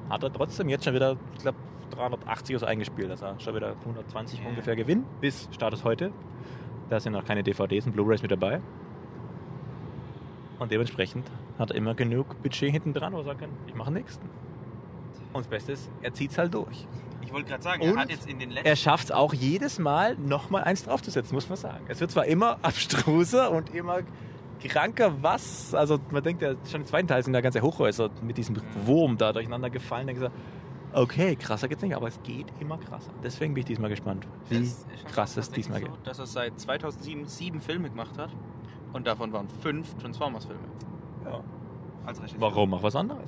hat 0.10 0.24
er 0.24 0.32
trotzdem 0.32 0.70
jetzt 0.70 0.86
schon 0.86 0.94
wieder, 0.94 1.16
ich 1.36 1.42
glaube, 1.42 1.58
380 1.92 2.56
oder 2.56 2.60
so 2.60 2.66
eingespielt. 2.68 3.10
Also 3.10 3.28
schon 3.40 3.56
wieder 3.56 3.76
120 3.86 4.40
Ja. 4.42 4.50
ungefähr 4.50 4.76
Gewinn 4.76 5.04
bis 5.20 5.50
Status 5.52 5.84
heute. 5.84 6.12
Da 6.90 7.00
sind 7.00 7.14
noch 7.14 7.26
keine 7.26 7.44
DVDs 7.44 7.86
und 7.86 7.94
Blu-rays 7.94 8.22
mit 8.22 8.32
dabei. 8.32 8.62
Und 10.62 10.72
dementsprechend 10.72 11.26
hat 11.58 11.72
er 11.72 11.76
immer 11.76 11.96
genug 11.96 12.40
Budget 12.44 12.72
hinten 12.72 12.94
dran, 12.94 13.14
wo 13.14 13.18
er 13.18 13.24
sagen 13.24 13.40
kann, 13.40 13.50
ich 13.66 13.74
mache 13.74 13.90
den 13.90 14.04
nächsten. 14.04 14.30
Und 15.34 15.46
das 15.46 15.48
Beste 15.48 15.72
ist, 15.72 15.90
er 16.04 16.14
zieht 16.14 16.30
es 16.30 16.38
halt 16.38 16.54
durch. 16.54 16.86
Ich 17.24 17.34
wollte 17.34 17.50
gerade 17.50 17.64
sagen, 17.64 17.82
Und 17.82 17.96
er 17.96 18.02
hat 18.02 18.12
jetzt 18.12 18.30
in 18.30 18.38
den 18.38 18.52
letzten 18.52 18.68
Er 18.68 18.76
schafft 18.76 19.06
es 19.06 19.12
auch 19.12 19.34
jedes 19.34 19.80
Mal, 19.80 20.16
nochmal 20.18 20.64
eins 20.64 20.84
draufzusetzen, 20.84 21.34
muss 21.34 21.50
man 21.50 21.58
sagen. 21.58 21.84
Es 21.88 22.00
wird 22.00 22.12
zwar 22.12 22.28
immer 22.28 22.60
abstruser 22.62 23.50
und 23.50 23.74
immer 23.74 24.02
kranker, 24.64 25.24
was. 25.24 25.74
Also 25.74 25.98
man 26.12 26.22
denkt 26.22 26.44
ja, 26.44 26.54
schon 26.70 26.82
im 26.82 26.86
zweiten 26.86 27.08
Teil 27.08 27.24
sind 27.24 27.34
da 27.34 27.42
ganze 27.42 27.64
Hochhäuser 27.64 28.12
mit 28.22 28.38
diesem 28.38 28.58
Wurm 28.86 29.18
da 29.18 29.34
durcheinander 29.34 29.72
gefallen. 29.72 30.06
Da 30.06 30.14
gesagt, 30.14 30.36
okay, 30.94 31.38
krasser 31.38 31.70
geht's 31.70 31.82
nicht, 31.82 31.96
aber 31.96 32.08
es 32.08 32.22
geht 32.22 32.54
immer 32.60 32.78
krasser. 32.78 33.10
Deswegen 33.24 33.56
bin 33.56 33.62
ich 33.62 33.66
diesmal 33.66 33.90
gespannt, 33.90 34.28
wie 34.50 34.70
krass 35.12 35.38
es 35.38 35.50
diesmal 35.50 35.80
geht. 35.80 35.90
so, 35.90 35.98
dass 36.04 36.20
er 36.20 36.28
seit 36.28 36.60
2007 36.60 37.26
sieben 37.26 37.62
Filme 37.62 37.90
gemacht 37.90 38.20
hat 38.20 38.30
und 38.94 39.08
davon 39.08 39.32
waren 39.34 39.48
fünf 39.48 39.96
Transformers-Filme. 39.96 40.62
Ja. 41.26 41.44
Als 42.06 42.20
Regisseur. 42.20 42.42
Warum? 42.42 42.72
Mach 42.72 42.84
was 42.84 42.96
anderes. 42.96 43.28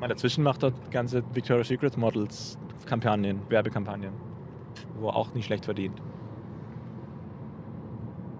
Mal 0.00 0.08
dazwischen 0.08 0.42
macht 0.42 0.62
er 0.62 0.72
ganze 0.90 1.22
Victoria's 1.34 1.68
Secret 1.68 1.96
Models 1.96 2.58
Kampagnen, 2.86 3.40
Werbekampagnen, 3.48 4.12
wo 4.98 5.08
er 5.08 5.16
auch 5.16 5.32
nicht 5.34 5.46
schlecht 5.46 5.64
verdient. 5.64 6.00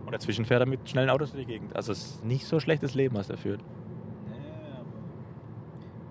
Und 0.04 0.12
dazwischen 0.12 0.44
fährt 0.44 0.60
er 0.60 0.66
mit 0.66 0.88
schnellen 0.88 1.10
Autos 1.10 1.32
durch 1.32 1.46
die 1.46 1.52
Gegend. 1.52 1.76
Also 1.76 1.92
es 1.92 1.98
ist 1.98 2.24
nicht 2.24 2.46
so 2.46 2.60
schlechtes 2.60 2.94
Leben, 2.94 3.16
was 3.16 3.30
er 3.30 3.36
führt. 3.36 3.62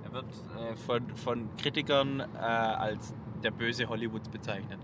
Er 0.06 0.14
wird 0.14 0.26
äh, 0.26 0.76
von, 0.76 1.10
von 1.16 1.50
Kritikern 1.58 2.20
äh, 2.20 2.38
als 2.38 3.14
der 3.44 3.52
böse 3.52 3.88
Hollywoods 3.88 4.30
bezeichnet. 4.30 4.80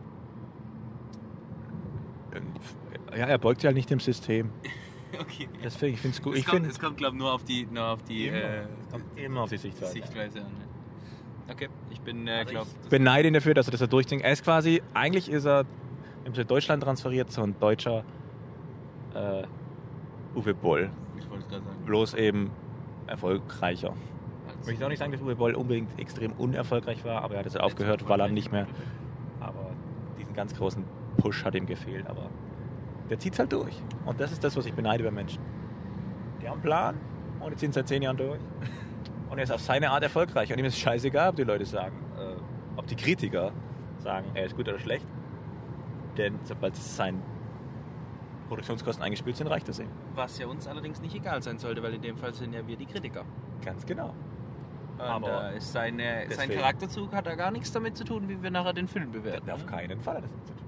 Ja, 3.15 3.25
er 3.25 3.37
beugt 3.37 3.61
sich 3.61 3.67
halt 3.67 3.75
nicht 3.75 3.89
dem 3.89 3.99
System. 3.99 4.51
Okay. 5.19 5.47
Deswegen, 5.63 5.93
ich 5.95 6.01
finde 6.01 6.17
es 6.17 6.21
gut. 6.21 6.33
Es 6.33 6.39
Ich 6.39 6.45
kommt, 6.45 6.55
finde 6.57 6.69
es 6.69 6.79
kommt 6.79 6.97
glaube 6.97 7.15
ich, 7.15 7.21
nur 7.21 7.33
auf 7.33 7.43
die, 7.43 7.65
nur 7.71 7.85
auf 7.85 8.03
die 8.03 8.27
äh, 8.27 8.63
immer 9.15 9.41
auf 9.41 9.49
die 9.49 9.57
Sichtweise. 9.57 9.91
Sichtweise 9.93 10.39
an. 10.41 10.51
Okay, 11.49 11.69
ich 11.91 12.01
bin, 12.01 12.27
äh, 12.27 12.31
Also 12.39 12.51
glaube 12.51 12.67
ich 12.83 12.89
beneide 12.89 13.27
ihn 13.29 13.33
dafür, 13.33 13.53
dass 13.53 13.67
er 13.67 13.71
das 13.71 13.79
so 13.79 13.87
durchdenkt. 13.87 14.25
Er 14.25 14.33
ist 14.33 14.43
quasi, 14.43 14.81
eigentlich 14.93 15.29
ist 15.31 15.45
er 15.45 15.65
im 16.25 16.33
Deutschland 16.33 16.83
transferiert, 16.83 17.31
so 17.31 17.41
ein 17.41 17.57
deutscher 17.59 18.03
äh, 19.15 19.43
Uwe 20.35 20.53
Boll. 20.53 20.89
ich 21.17 21.29
wollte 21.29 21.43
es 21.43 21.49
gerade 21.49 21.63
sagen. 21.63 21.85
Bloß 21.85 22.13
eben 22.15 22.51
erfolgreicher. 23.07 23.89
Als- 24.47 24.57
Ich 24.61 24.67
möchte 24.67 24.85
auch 24.85 24.89
nicht 24.89 24.99
sagen, 24.99 25.11
dass 25.13 25.21
Uwe 25.21 25.35
Boll 25.35 25.55
unbedingt 25.55 25.97
extrem 25.99 26.33
unerfolgreich 26.33 27.05
war, 27.05 27.21
aber 27.23 27.35
er 27.35 27.39
hat 27.39 27.45
es 27.45 27.55
aufgehört, 27.55 28.07
weil 28.09 28.19
er 28.19 28.27
nicht 28.27 28.51
mehr. 28.51 28.67
Aber 29.39 29.71
diesen 30.19 30.33
ganz 30.33 30.53
großen 30.53 30.83
Push 31.17 31.45
hat 31.45 31.55
ihm 31.55 31.65
gefehlt. 31.65 32.07
Aber 32.07 32.29
der 33.09 33.19
zieht 33.19 33.33
es 33.33 33.39
halt 33.39 33.51
durch. 33.51 33.81
Und 34.05 34.19
das 34.19 34.31
ist 34.31 34.43
das, 34.43 34.55
was 34.55 34.65
ich 34.65 34.73
beneide 34.73 35.03
bei 35.03 35.11
Menschen. 35.11 35.41
Die 36.41 36.47
haben 36.47 36.53
einen 36.53 36.61
Plan 36.61 36.95
und 37.39 37.51
die 37.51 37.57
ziehen 37.57 37.69
es 37.69 37.75
seit 37.75 37.87
zehn 37.87 38.01
Jahren 38.01 38.17
durch. 38.17 38.39
Und 39.29 39.39
er 39.39 39.43
ist 39.43 39.51
auf 39.51 39.59
seine 39.59 39.91
Art 39.91 40.03
erfolgreich. 40.03 40.53
Und 40.53 40.57
ihm 40.57 40.63
ist 40.63 40.79
scheißegal, 40.79 41.31
ob 41.31 41.35
die 41.35 41.43
Leute 41.43 41.65
sagen, 41.65 41.97
äh, 42.17 42.79
ob 42.79 42.87
die 42.87 42.95
Kritiker 42.95 43.51
sagen, 43.99 44.31
er 44.33 44.45
ist 44.45 44.55
gut 44.55 44.69
oder 44.69 44.79
schlecht. 44.79 45.05
Denn 46.17 46.39
sobald 46.43 46.75
es 46.75 46.95
sein 46.95 47.21
Produktionskosten 48.47 49.03
eingespielt 49.03 49.35
sind, 49.35 49.47
reicht 49.47 49.67
das 49.67 49.79
eben. 49.79 49.91
Was 50.15 50.39
ja 50.39 50.47
uns 50.47 50.65
allerdings 50.65 51.01
nicht 51.01 51.13
egal 51.13 51.43
sein 51.43 51.57
sollte, 51.57 51.83
weil 51.83 51.93
in 51.93 52.01
dem 52.01 52.17
Fall 52.17 52.33
sind 52.33 52.53
ja 52.53 52.65
wir 52.65 52.77
die 52.77 52.85
Kritiker. 52.85 53.25
Ganz 53.63 53.85
genau. 53.85 54.13
Und 54.97 55.01
Aber 55.01 55.53
äh, 55.53 55.59
seine, 55.61 56.25
sein 56.29 56.49
Charakterzug 56.49 57.13
hat 57.13 57.27
da 57.27 57.35
gar 57.35 57.51
nichts 57.51 57.71
damit 57.71 57.97
zu 57.97 58.03
tun, 58.03 58.27
wie 58.27 58.41
wir 58.41 58.49
nachher 58.49 58.73
den 58.73 58.87
Film 58.87 59.11
bewerten. 59.11 59.49
Auf 59.51 59.65
keinen 59.65 59.99
Fall 59.99 60.17
hat 60.17 60.23
das 60.23 60.45
zu 60.45 60.53
tun. 60.53 60.66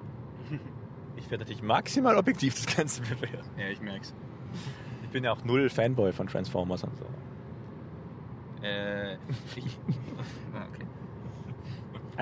Ich 1.19 1.29
werde 1.29 1.43
natürlich 1.43 1.61
maximal 1.61 2.17
objektiv 2.17 2.55
das 2.55 2.75
Ganze 2.75 3.01
bewerten. 3.01 3.49
Ja, 3.57 3.67
ich 3.67 3.81
merk's. 3.81 4.13
Ich 5.03 5.09
bin 5.09 5.23
ja 5.23 5.31
auch 5.33 5.43
null 5.43 5.69
Fanboy 5.69 6.11
von 6.13 6.27
Transformers 6.27 6.83
und 6.83 6.95
so. 6.97 7.05
Äh, 8.65 9.15
ich. 9.55 9.77
Ah, 10.53 10.65
okay. 10.73 10.85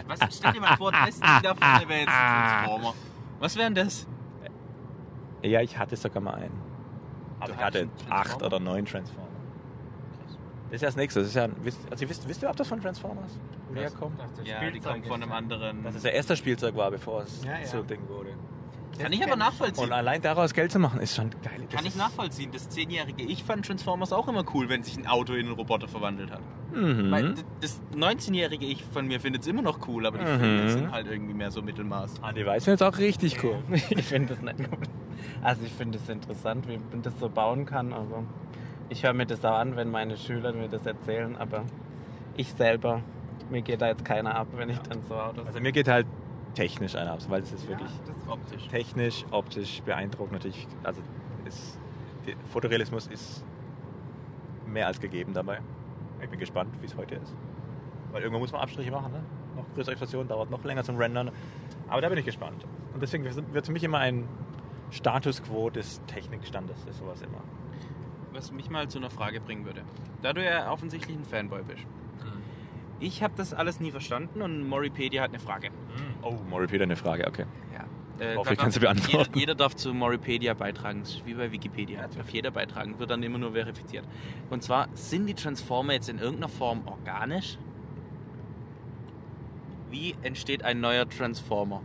Was, 0.07 0.19
stell 0.37 0.51
dir 0.53 0.59
mal 0.61 0.75
vor, 0.77 0.91
Destiny 0.91 1.39
da 1.41 1.55
vorne 1.55 1.87
wäre 1.89 1.99
jetzt 2.01 2.09
ein 2.09 2.63
Transformer. 2.65 2.93
Was 3.39 3.55
wären 3.55 3.73
das? 3.73 4.05
Ja, 5.41 5.61
ich 5.61 5.77
hatte 5.77 5.95
sogar 5.95 6.21
mal 6.21 6.33
einen. 6.35 6.61
Aber 7.39 7.47
Du 7.47 7.53
ich 7.53 7.57
hatte 7.63 7.79
hattest 7.79 8.03
einen 8.03 8.11
acht 8.11 8.27
Transformer? 8.29 8.45
oder 8.45 8.59
neun 8.59 8.85
Transformers. 8.85 9.27
Das 10.69 10.75
ist 10.75 10.81
ja 10.81 10.87
das 10.89 10.95
nächste. 10.97 11.19
Das 11.21 11.29
ist 11.29 11.35
ja, 11.35 11.47
wisst, 11.63 11.79
also 11.89 12.03
ihr 12.03 12.09
wisst, 12.09 12.27
wisst 12.27 12.43
ihr, 12.43 12.49
ob 12.49 12.55
das 12.57 12.67
von 12.67 12.81
Transformers 12.81 13.39
wo 13.69 13.73
die 13.73 13.79
herkommen? 13.79 14.17
Ja, 14.43 14.69
die 14.69 14.79
kommen 14.79 15.03
von 15.03 15.23
einem 15.23 15.31
anderen. 15.31 15.83
Dass 15.83 15.95
es 15.95 16.01
der 16.03 16.13
erste 16.13 16.35
Spielzeug 16.35 16.75
war, 16.75 16.91
bevor 16.91 17.21
es 17.23 17.43
Ja, 17.43 17.57
ja. 17.59 17.65
so 17.65 17.77
ein 17.79 17.87
Ding 17.87 18.07
wurde. 18.09 18.31
Kann 18.99 19.11
ich 19.13 19.23
aber 19.23 19.35
nachvollziehen. 19.35 19.83
Und 19.85 19.91
allein 19.93 20.21
daraus 20.21 20.53
Geld 20.53 20.71
zu 20.71 20.79
machen, 20.79 20.99
ist 20.99 21.15
schon 21.15 21.29
geil. 21.43 21.67
Kann 21.71 21.85
ich 21.85 21.95
nachvollziehen. 21.95 22.49
Das 22.51 22.69
zehnjährige 22.69 23.23
Ich 23.23 23.43
fand 23.43 23.65
Transformers 23.65 24.11
auch 24.13 24.27
immer 24.27 24.43
cool, 24.53 24.69
wenn 24.69 24.83
sich 24.83 24.97
ein 24.97 25.07
Auto 25.07 25.33
in 25.33 25.45
einen 25.47 25.55
Roboter 25.55 25.87
verwandelt 25.87 26.31
hat. 26.31 26.41
Mhm. 26.73 27.11
Weil 27.11 27.33
das 27.61 27.81
19-jährige 27.95 28.65
Ich 28.65 28.83
von 28.83 29.07
mir 29.07 29.19
findet 29.19 29.41
es 29.43 29.47
immer 29.47 29.61
noch 29.61 29.87
cool, 29.87 30.05
aber 30.05 30.17
die 30.17 30.25
Mhm. 30.25 30.39
Filme 30.39 30.69
sind 30.69 30.91
halt 30.91 31.07
irgendwie 31.07 31.33
mehr 31.33 31.51
so 31.51 31.61
Mittelmaß. 31.61 32.15
Andy 32.27 32.45
Weiß 32.45 32.63
findet 32.65 32.81
es 32.81 32.87
auch 32.87 32.97
richtig 32.97 33.43
cool. 33.43 33.57
Ich 33.89 34.05
finde 34.05 34.33
das 34.33 34.41
nicht 34.41 34.69
gut. 34.69 34.87
Also 35.41 35.63
ich 35.65 35.71
finde 35.73 35.97
es 35.97 36.09
interessant, 36.09 36.67
wie 36.67 36.77
man 36.77 37.01
das 37.01 37.13
so 37.19 37.29
bauen 37.29 37.65
kann, 37.65 37.93
aber 37.93 38.23
ich 38.89 39.03
höre 39.03 39.13
mir 39.13 39.25
das 39.25 39.43
auch 39.45 39.55
an, 39.57 39.75
wenn 39.75 39.89
meine 39.91 40.17
Schüler 40.17 40.53
mir 40.53 40.67
das 40.69 40.85
erzählen, 40.85 41.35
aber 41.35 41.63
ich 42.35 42.51
selber, 42.53 43.01
mir 43.49 43.61
geht 43.61 43.81
da 43.81 43.87
jetzt 43.87 44.05
keiner 44.05 44.35
ab, 44.35 44.47
wenn 44.55 44.69
ich 44.69 44.77
dann 44.79 44.99
so 45.07 45.15
Autos... 45.15 45.45
Also 45.47 45.59
mir 45.59 45.71
geht 45.71 45.87
halt 45.87 46.05
technisch 46.57 46.95
einer 46.95 47.11
ab, 47.11 47.19
weil 47.29 47.41
es 47.43 47.51
ist 47.51 47.67
wirklich 47.67 47.91
das 48.05 48.17
ist 48.17 48.27
optisch. 48.27 48.67
technisch, 48.67 49.25
optisch 49.29 49.81
beeindruckend 49.83 50.33
natürlich. 50.33 50.67
Also 50.83 51.01
ist, 51.45 51.79
der 52.25 52.35
Fotorealismus 52.51 53.07
ist 53.07 53.45
mehr 54.65 54.87
als 54.87 54.99
gegeben 54.99 55.33
dabei. 55.33 55.59
Ich 56.19 56.29
bin 56.29 56.39
gespannt, 56.39 56.73
wie 56.81 56.87
es 56.87 56.97
heute 56.97 57.15
ist. 57.15 57.35
Weil 58.11 58.23
irgendwann 58.23 58.41
muss 58.41 58.51
man 58.51 58.61
Abstriche 58.61 58.89
machen, 58.89 59.11
ne? 59.11 59.23
Noch 59.55 59.65
größere 59.75 59.91
Explosionen 59.91 60.27
dauert 60.27 60.49
noch 60.49 60.63
länger 60.63 60.83
zum 60.83 60.97
Rendern. 60.97 61.31
Aber 61.87 62.01
da 62.01 62.09
bin 62.09 62.17
ich 62.17 62.25
gespannt. 62.25 62.65
Und 62.93 63.01
deswegen 63.01 63.23
wird 63.53 63.65
für 63.65 63.71
mich 63.71 63.83
immer 63.83 63.99
ein 63.99 64.27
Status 64.89 65.43
quo 65.43 65.69
des 65.69 66.01
Technikstandes, 66.07 66.85
ist 66.89 66.97
sowas 66.97 67.21
immer. 67.21 67.41
Was 68.33 68.51
mich 68.51 68.69
mal 68.71 68.87
zu 68.87 68.97
einer 68.97 69.11
Frage 69.11 69.41
bringen 69.41 69.63
würde. 69.65 69.83
Da 70.23 70.33
du 70.33 70.43
ja 70.43 70.71
offensichtlich 70.71 71.15
ein 71.15 71.23
Fanboy 71.23 71.61
bist. 71.63 71.85
Ich 72.99 73.21
habe 73.21 73.35
das 73.37 73.53
alles 73.53 73.79
nie 73.79 73.91
verstanden 73.91 74.41
und 74.41 74.67
Moripedia 74.67 75.21
hat 75.21 75.29
eine 75.29 75.39
Frage. 75.39 75.69
Oh, 76.21 76.35
Moripedia 76.49 76.83
eine 76.83 76.95
Frage, 76.95 77.27
okay. 77.27 77.45
Ja. 77.73 77.85
Äh, 78.23 78.35
ich 78.51 78.57
kann 78.57 78.71
sie 78.71 78.79
beantworten. 78.79 79.29
Jeder, 79.33 79.39
jeder 79.39 79.55
darf 79.55 79.75
zu 79.75 79.93
Moripedia 79.93 80.53
beitragen, 80.53 81.01
das 81.01 81.15
ist 81.15 81.25
wie 81.25 81.33
bei 81.33 81.51
Wikipedia. 81.51 82.01
Ja, 82.01 82.07
darf 82.07 82.29
jeder 82.29 82.51
beitragen, 82.51 82.97
wird 82.99 83.09
dann 83.09 83.23
immer 83.23 83.37
nur 83.37 83.53
verifiziert. 83.53 84.05
Und 84.49 84.63
zwar, 84.63 84.87
sind 84.93 85.27
die 85.27 85.33
Transformer 85.33 85.93
jetzt 85.93 86.09
in 86.09 86.17
irgendeiner 86.19 86.49
Form 86.49 86.81
organisch? 86.87 87.57
Wie 89.89 90.15
entsteht 90.21 90.63
ein 90.63 90.81
neuer 90.81 91.07
Transformer? 91.07 91.81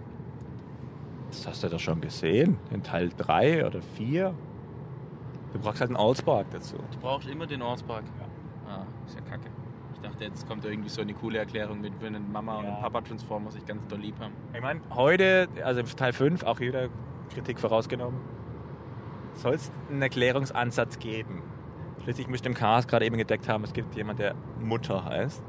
Das 1.28 1.46
hast 1.46 1.62
du 1.64 1.68
doch 1.68 1.80
schon 1.80 2.00
gesehen. 2.00 2.58
In 2.70 2.82
Teil 2.82 3.10
3 3.16 3.66
oder 3.66 3.80
4. 3.80 4.34
Du 5.52 5.58
brauchst 5.58 5.80
halt 5.80 5.90
einen 5.90 5.96
Allspark 5.96 6.46
dazu. 6.50 6.76
Du 6.76 6.98
brauchst 7.00 7.28
immer 7.28 7.46
den 7.46 7.62
Allspark. 7.62 8.04
Ah, 8.68 8.84
ist 9.06 9.14
ja 9.14 9.20
kacke. 9.22 9.48
Jetzt 10.22 10.46
kommt 10.48 10.64
irgendwie 10.64 10.88
so 10.88 11.02
eine 11.02 11.14
coole 11.14 11.38
Erklärung 11.38 11.80
mit, 11.80 11.92
wenn 12.00 12.14
ein 12.14 12.30
Mama 12.30 12.56
und 12.58 12.64
Ja. 12.64 12.76
ein 12.76 12.82
Papa 12.82 13.00
Transformer 13.00 13.50
sich 13.50 13.66
ganz 13.66 13.86
doll 13.88 13.98
lieb 13.98 14.14
haben. 14.20 14.32
Ich 14.54 14.60
meine, 14.60 14.80
heute, 14.94 15.48
also 15.64 15.82
Teil 15.82 16.12
5, 16.12 16.44
auch 16.44 16.60
jeder 16.60 16.88
Kritik 17.34 17.58
vorausgenommen, 17.58 18.20
soll 19.34 19.54
es 19.54 19.72
einen 19.90 20.02
Erklärungsansatz 20.02 20.98
geben. 20.98 21.42
Schließlich 22.04 22.28
müsste 22.28 22.48
im 22.48 22.54
Chaos 22.54 22.86
gerade 22.86 23.04
eben 23.04 23.16
gedeckt 23.16 23.48
haben, 23.48 23.64
es 23.64 23.72
gibt 23.72 23.94
jemand, 23.96 24.18
der 24.18 24.34
Mutter 24.60 25.04
heißt. 25.04 25.42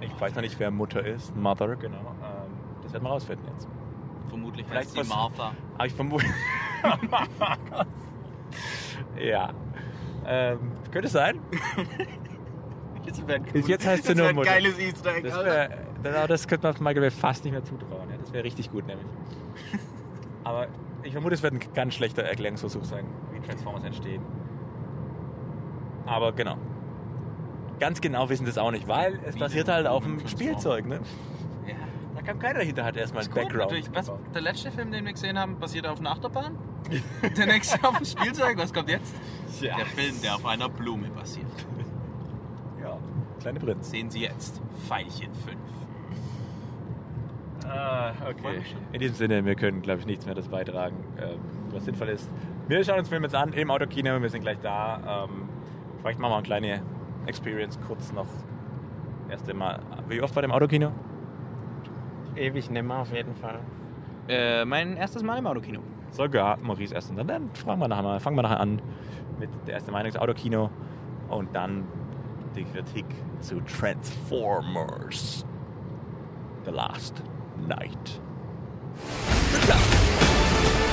Ich 0.00 0.20
weiß 0.20 0.34
noch 0.34 0.42
nicht, 0.42 0.58
wer 0.60 0.70
Mutter 0.70 1.04
ist. 1.04 1.34
Mother, 1.36 1.74
genau. 1.76 1.98
Ähm, 1.98 2.52
das 2.82 2.92
werden 2.92 3.04
wir 3.04 3.10
rausfinden 3.10 3.46
jetzt. 3.52 3.68
Vermutlich 4.28 4.66
Vielleicht 4.66 4.96
heißt 4.96 5.06
sie 5.06 5.08
Martha. 5.08 5.52
Aber 5.74 5.86
ich 5.86 5.94
vermute. 5.94 6.26
ja. 9.18 9.50
Ähm, 10.26 10.72
könnte 10.92 11.08
sein. 11.08 11.40
Jetzt, 13.08 13.26
wär 13.26 13.38
Bis 13.38 13.68
jetzt 13.68 13.86
heißt 13.86 14.04
sie 14.04 14.14
das 14.14 14.22
nur 14.22 14.32
Mutter. 14.34 14.50
geiles 14.50 14.78
Easter 14.78 15.14
Egg. 15.14 15.26
Das, 15.26 15.42
wär, 15.42 15.70
das, 16.02 16.28
das 16.28 16.48
könnte 16.48 16.66
man 16.66 16.74
Michael 16.80 17.00
Bay 17.00 17.10
fast 17.10 17.42
nicht 17.42 17.52
mehr 17.54 17.64
zutrauen. 17.64 18.10
Ja? 18.10 18.18
Das 18.18 18.32
wäre 18.34 18.44
richtig 18.44 18.70
gut, 18.70 18.86
nämlich. 18.86 19.06
Aber 20.44 20.66
ich 21.02 21.12
vermute, 21.12 21.34
es 21.34 21.42
wird 21.42 21.54
ein 21.54 21.60
ganz 21.72 21.94
schlechter 21.94 22.22
Erklärungsversuch 22.22 22.84
sein, 22.84 23.06
wie 23.32 23.40
Transformers 23.40 23.84
entstehen. 23.84 24.22
Aber 26.04 26.32
genau. 26.32 26.58
Ganz 27.80 28.02
genau 28.02 28.28
wissen 28.28 28.44
das 28.44 28.58
auch 28.58 28.72
nicht, 28.72 28.88
weil 28.88 29.18
es 29.24 29.36
Wie 29.36 29.40
basiert 29.40 29.68
halt 29.68 29.86
auf 29.86 30.04
dem 30.04 30.26
Spielzeug. 30.28 30.86
Ne? 30.86 31.00
ja. 31.66 31.76
Da 32.14 32.20
kam 32.20 32.38
keiner 32.38 32.58
dahinter, 32.58 32.84
hat 32.84 32.96
erstmal 32.98 33.24
ein 33.24 33.30
Background. 33.30 33.90
Was, 33.94 34.12
der 34.34 34.42
letzte 34.42 34.70
Film, 34.70 34.92
den 34.92 35.06
wir 35.06 35.12
gesehen 35.12 35.38
haben, 35.38 35.58
basiert 35.58 35.86
auf 35.86 35.98
einer 36.00 36.10
Achterbahn. 36.10 36.58
der 37.38 37.46
nächste 37.46 37.82
auf 37.88 37.96
dem 37.96 38.04
Spielzeug. 38.04 38.58
Was 38.58 38.74
kommt 38.74 38.90
jetzt? 38.90 39.14
Ja. 39.62 39.76
Der 39.76 39.86
Film, 39.86 40.20
der 40.22 40.34
auf 40.34 40.44
einer 40.44 40.68
Blume 40.68 41.08
basiert. 41.08 41.46
Kleine 43.40 43.60
Prinz. 43.60 43.90
Sehen 43.90 44.10
Sie 44.10 44.22
jetzt. 44.22 44.60
Pfeilchen 44.86 45.32
5. 45.34 45.56
Ah, 47.68 48.12
okay. 48.28 48.62
In 48.92 49.00
diesem 49.00 49.16
Sinne, 49.16 49.44
wir 49.44 49.54
können, 49.54 49.82
glaube 49.82 50.00
ich, 50.00 50.06
nichts 50.06 50.24
mehr 50.26 50.34
dazu 50.34 50.48
beitragen, 50.48 50.96
ähm, 51.20 51.38
was 51.70 51.84
sinnvoll 51.84 52.08
ist. 52.08 52.30
Wir 52.66 52.82
schauen 52.82 52.98
uns 52.98 53.08
den 53.08 53.12
Film 53.12 53.22
jetzt 53.24 53.34
an 53.34 53.52
im 53.52 53.70
Autokino, 53.70 54.20
wir 54.20 54.30
sind 54.30 54.40
gleich 54.40 54.58
da. 54.60 55.26
Ähm, 55.28 55.48
vielleicht 56.00 56.18
machen 56.18 56.32
wir 56.32 56.36
eine 56.36 56.42
kleine 56.44 56.82
Experience 57.26 57.78
kurz 57.86 58.12
noch. 58.12 58.26
Erste 59.28 59.52
Mal. 59.52 59.80
Wie 60.08 60.22
oft 60.22 60.34
war 60.34 60.42
der 60.42 60.48
im 60.48 60.54
Autokino? 60.54 60.92
Ewig 62.36 62.70
nimmer 62.70 63.00
auf 63.00 63.12
jeden 63.12 63.34
Fall. 63.34 63.60
Äh, 64.28 64.64
mein 64.64 64.96
erstes 64.96 65.22
Mal 65.22 65.38
im 65.38 65.46
Autokino. 65.46 65.80
Sogar 66.10 66.56
Maurice 66.58 66.94
erst. 66.94 67.10
Und 67.10 67.16
dann, 67.16 67.28
dann 67.28 67.50
fragen 67.54 67.80
wir 67.80 67.88
nachher 67.88 68.02
mal, 68.02 68.20
fangen 68.20 68.36
wir 68.36 68.42
nachher 68.42 68.60
an 68.60 68.80
mit 69.38 69.50
der 69.66 69.74
ersten 69.74 69.90
Meinung 69.90 70.10
des 70.10 70.20
Autokino 70.20 70.70
und 71.28 71.54
dann 71.54 71.84
die 72.58 72.64
Kritik 72.64 73.06
zu 73.40 73.60
Transformers. 73.60 75.44
The 76.64 76.72
Last 76.72 77.22
Night. 77.68 78.20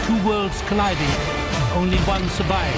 Two 0.05 0.17
worlds 0.27 0.62
colliding. 0.67 1.10
Only 1.75 1.98
one 2.05 2.29
survives. 2.29 2.77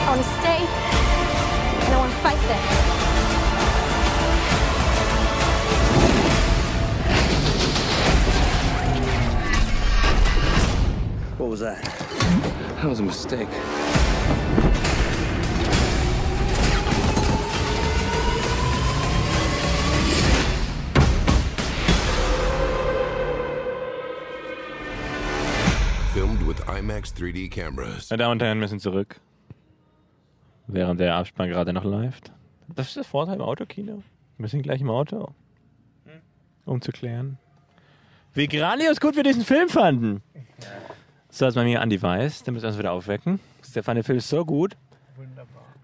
I 0.00 0.10
want 0.10 0.22
to 0.22 0.28
stay, 0.40 0.60
and 1.84 1.94
I 1.94 1.98
want 1.98 2.12
to 2.12 2.18
fight 2.18 2.48
them. 2.48 2.77
That? 11.56 11.82
That 12.76 12.84
was 12.84 13.00
a 13.00 13.02
mistake. 13.02 13.48
Filmed 26.12 26.42
with 26.42 26.60
IMAX 26.66 27.12
3D 27.14 27.50
cameras. 27.50 28.10
Meine 28.10 28.18
Damen 28.22 28.32
und 28.32 28.42
Herren, 28.42 28.60
wir 28.60 28.68
sind 28.68 28.80
zurück. 28.80 29.18
Während 30.66 31.00
der 31.00 31.16
Abspann 31.16 31.48
gerade 31.48 31.72
noch 31.72 31.84
läuft. 31.84 32.30
Das 32.68 32.88
ist 32.88 32.96
der 32.96 33.04
Vorteil 33.04 33.36
im 33.36 33.40
Autokino. 33.40 34.02
Wir 34.36 34.48
sind 34.48 34.62
gleich 34.62 34.82
im 34.82 34.90
Auto. 34.90 35.34
Um 36.66 36.82
zu 36.82 36.92
klären, 36.92 37.38
wie 38.34 38.46
grandios 38.46 39.00
gut 39.00 39.16
wir 39.16 39.22
diesen 39.22 39.44
Film 39.44 39.70
fanden. 39.70 40.22
So, 41.30 41.44
als 41.44 41.54
bei 41.54 41.64
mir 41.64 41.82
Andi 41.82 42.00
weiß, 42.00 42.42
dann 42.42 42.54
müssen 42.54 42.64
wir 42.64 42.68
uns 42.70 42.78
wieder 42.78 42.92
aufwecken. 42.92 43.38
Stefan, 43.62 43.96
der 43.96 44.04
Film 44.04 44.18
ist 44.18 44.28
so 44.28 44.44
gut. 44.44 44.76
Wunderbar. 45.16 45.74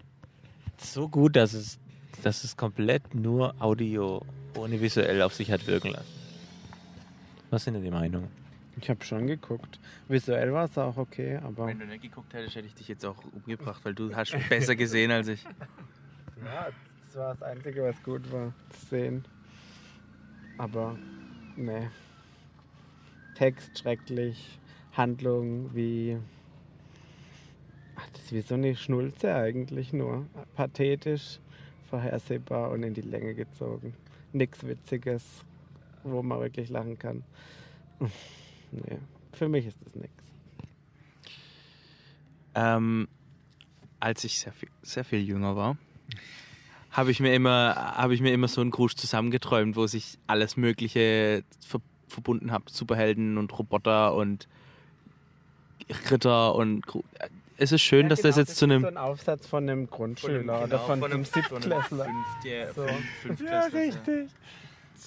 So 0.77 1.07
gut, 1.07 1.35
dass 1.35 1.53
es, 1.53 1.79
dass 2.23 2.43
es 2.43 2.57
komplett 2.57 3.13
nur 3.13 3.53
Audio 3.61 4.25
ohne 4.57 4.81
visuell 4.81 5.21
auf 5.21 5.33
sich 5.33 5.51
hat 5.51 5.67
wirken 5.67 5.89
lassen. 5.89 6.07
Was 7.51 7.63
sind 7.63 7.75
denn 7.75 7.83
die 7.83 7.91
Meinungen? 7.91 8.27
Ich 8.81 8.89
habe 8.89 9.03
schon 9.05 9.27
geguckt. 9.27 9.79
Visuell 10.07 10.51
war 10.51 10.65
es 10.65 10.77
auch 10.77 10.97
okay, 10.97 11.37
aber. 11.37 11.67
Wenn 11.67 11.79
du 11.79 11.85
nicht 11.85 12.01
geguckt 12.01 12.33
hättest, 12.33 12.55
hätte 12.55 12.67
ich 12.67 12.73
dich 12.73 12.87
jetzt 12.87 13.05
auch 13.05 13.23
umgebracht, 13.31 13.85
weil 13.85 13.93
du 13.93 14.13
hast 14.15 14.35
besser 14.49 14.75
gesehen 14.75 15.11
als 15.11 15.27
ich. 15.27 15.43
Ja, 16.43 16.67
das 17.05 17.15
war 17.15 17.33
das 17.33 17.43
Einzige, 17.43 17.83
was 17.83 18.01
gut 18.03 18.29
war 18.31 18.51
zu 18.69 18.85
sehen. 18.87 19.25
Aber, 20.57 20.97
nee. 21.55 21.87
Text 23.35 23.77
schrecklich, 23.79 24.59
Handlung 24.95 25.73
wie. 25.73 26.17
Ach, 27.95 28.07
das 28.13 28.23
ist 28.23 28.31
wie 28.33 28.41
so 28.41 28.55
eine 28.55 28.75
Schnulze 28.75 29.33
eigentlich 29.35 29.93
nur. 29.93 30.25
Pathetisch, 30.55 31.39
vorhersehbar 31.89 32.71
und 32.71 32.83
in 32.83 32.93
die 32.93 33.01
Länge 33.01 33.35
gezogen. 33.35 33.93
Nix 34.33 34.65
Witziges, 34.65 35.23
wo 36.03 36.21
man 36.21 36.39
wirklich 36.39 36.69
lachen 36.69 36.97
kann. 36.97 37.23
Nee, 38.71 38.97
für 39.31 39.47
mich 39.47 39.67
ist 39.67 39.77
das 39.85 39.95
nix. 39.95 40.11
Ähm, 42.55 43.07
als 43.99 44.23
ich 44.23 44.39
sehr 44.39 44.51
viel, 44.51 44.69
sehr 44.81 45.05
viel 45.05 45.21
jünger 45.21 45.55
war, 45.55 45.77
habe 46.91 47.11
ich 47.11 47.19
mir 47.19 47.33
immer, 47.33 47.75
habe 47.75 48.13
ich 48.13 48.21
mir 48.21 48.33
immer 48.33 48.47
so 48.47 48.61
einen 48.61 48.71
Grusch 48.71 48.95
zusammengeträumt, 48.95 49.75
wo 49.75 49.87
sich 49.87 50.17
alles 50.27 50.57
Mögliche 50.57 51.43
ver 51.59 51.79
verbunden 52.07 52.51
hat, 52.51 52.69
Superhelden 52.69 53.37
und 53.37 53.57
Roboter 53.57 54.13
und 54.13 54.47
Ritter 56.09 56.55
und 56.55 56.85
Gru- 56.85 57.03
es 57.57 57.71
ist 57.71 57.81
schön, 57.81 58.09
dass 58.09 58.21
das 58.21 58.35
jetzt 58.35 58.57
zu 58.57 58.65
einem 58.65 58.81
genau, 58.83 58.89
So 58.91 58.97
ein 58.99 59.03
Aufsatz 59.11 59.47
von 59.47 59.63
einem 59.69 59.89
Grundschüler 59.89 60.63
oder 60.63 60.79
von, 60.79 61.03
einem 61.03 61.23
Siebtklässler. 61.23 62.07
So. 62.75 62.85
Ja, 63.45 63.61
richtig. 63.65 64.29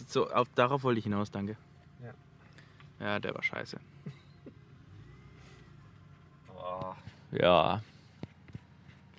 So, 0.08 0.30
auf, 0.30 0.48
darauf 0.54 0.82
wollte 0.82 0.98
ich 0.98 1.04
hinaus, 1.04 1.30
danke. 1.30 1.56
Ja. 2.02 3.06
Ja, 3.06 3.18
der 3.18 3.34
war 3.34 3.42
scheiße. 3.42 3.78
Ja. 7.32 7.82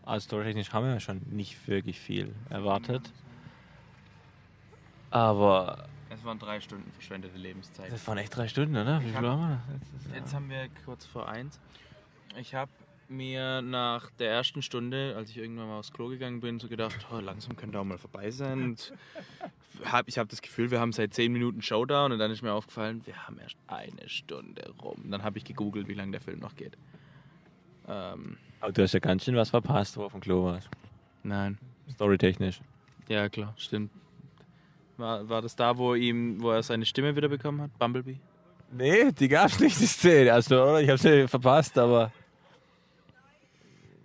Also 0.05 0.25
storytechnisch 0.25 0.73
haben 0.73 0.85
wir 0.87 0.93
ja 0.93 0.99
schon 0.99 1.21
nicht 1.29 1.67
wirklich 1.67 1.99
viel 1.99 2.33
erwartet. 2.49 3.11
Aber 5.11 5.87
Es 6.19 6.25
waren 6.25 6.37
drei 6.37 6.59
Stunden 6.59 6.91
verschwendete 6.91 7.37
Lebenszeit. 7.37 7.91
das 7.91 8.05
waren 8.07 8.17
echt 8.17 8.35
drei 8.35 8.47
Stunden, 8.49 8.75
oder? 8.75 8.99
Wie 9.01 9.05
viel 9.05 9.15
haben 9.15 9.39
wir? 9.39 9.61
da? 10.09 10.15
Jetzt 10.15 10.33
haben 10.33 10.49
wir 10.49 10.67
kurz 10.83 11.05
vor 11.05 11.29
eins. 11.29 11.59
Ich 12.37 12.53
habe 12.53 12.69
mir 13.07 13.61
nach 13.61 14.11
der 14.19 14.29
ersten 14.29 14.61
Stunde, 14.61 15.15
als 15.15 15.29
ich 15.29 15.37
irgendwann 15.37 15.67
mal 15.67 15.79
aufs 15.79 15.91
Klo 15.93 16.09
gegangen 16.09 16.41
bin, 16.41 16.59
so 16.59 16.67
gedacht, 16.67 17.07
oh, 17.11 17.19
langsam 17.19 17.55
könnte 17.55 17.79
auch 17.79 17.83
mal 17.85 17.97
vorbei 17.97 18.29
sein. 18.31 18.61
Und 18.63 18.93
hab, 19.85 20.07
ich 20.07 20.17
habe 20.17 20.29
das 20.29 20.41
Gefühl, 20.41 20.71
wir 20.71 20.79
haben 20.79 20.91
seit 20.91 21.13
zehn 21.13 21.31
Minuten 21.31 21.61
Showdown 21.61 22.11
und 22.11 22.19
dann 22.19 22.31
ist 22.31 22.41
mir 22.41 22.51
aufgefallen, 22.51 23.01
wir 23.05 23.25
haben 23.25 23.39
erst 23.39 23.55
eine 23.67 24.07
Stunde 24.09 24.69
rum. 24.81 25.09
Dann 25.09 25.23
habe 25.23 25.37
ich 25.37 25.45
gegoogelt, 25.45 25.87
wie 25.87 25.93
lange 25.93 26.11
der 26.11 26.21
Film 26.21 26.39
noch 26.39 26.55
geht. 26.55 26.77
Ähm, 27.87 28.37
Aber 28.59 28.73
du 28.73 28.83
hast 28.83 28.93
ja 28.93 28.99
ganz 28.99 29.23
schön 29.23 29.35
was 29.35 29.49
verpasst, 29.49 29.95
wo 29.95 30.01
du 30.01 30.05
auf 30.07 30.11
dem 30.11 30.21
Klo 30.21 30.43
warst. 30.45 30.69
nein. 31.23 31.57
Storytechnisch. 31.93 32.61
Ja, 33.07 33.29
klar, 33.29 33.55
stimmt. 33.57 33.89
War, 34.99 35.29
war 35.29 35.41
das 35.41 35.55
da, 35.55 35.77
wo, 35.77 35.95
ihm, 35.95 36.41
wo 36.41 36.51
er 36.51 36.61
seine 36.61 36.85
Stimme 36.85 37.15
wieder 37.15 37.29
bekommen 37.29 37.61
hat? 37.61 37.79
Bumblebee? 37.79 38.19
Nee, 38.71 39.13
die 39.13 39.29
gab's 39.29 39.57
nicht, 39.59 39.79
die 39.79 39.85
Szene. 39.85 40.33
Also, 40.33 40.61
oder? 40.61 40.81
Ich 40.81 40.89
hab's 40.89 41.03
ja 41.03 41.25
verpasst, 41.25 41.77
aber. 41.77 42.11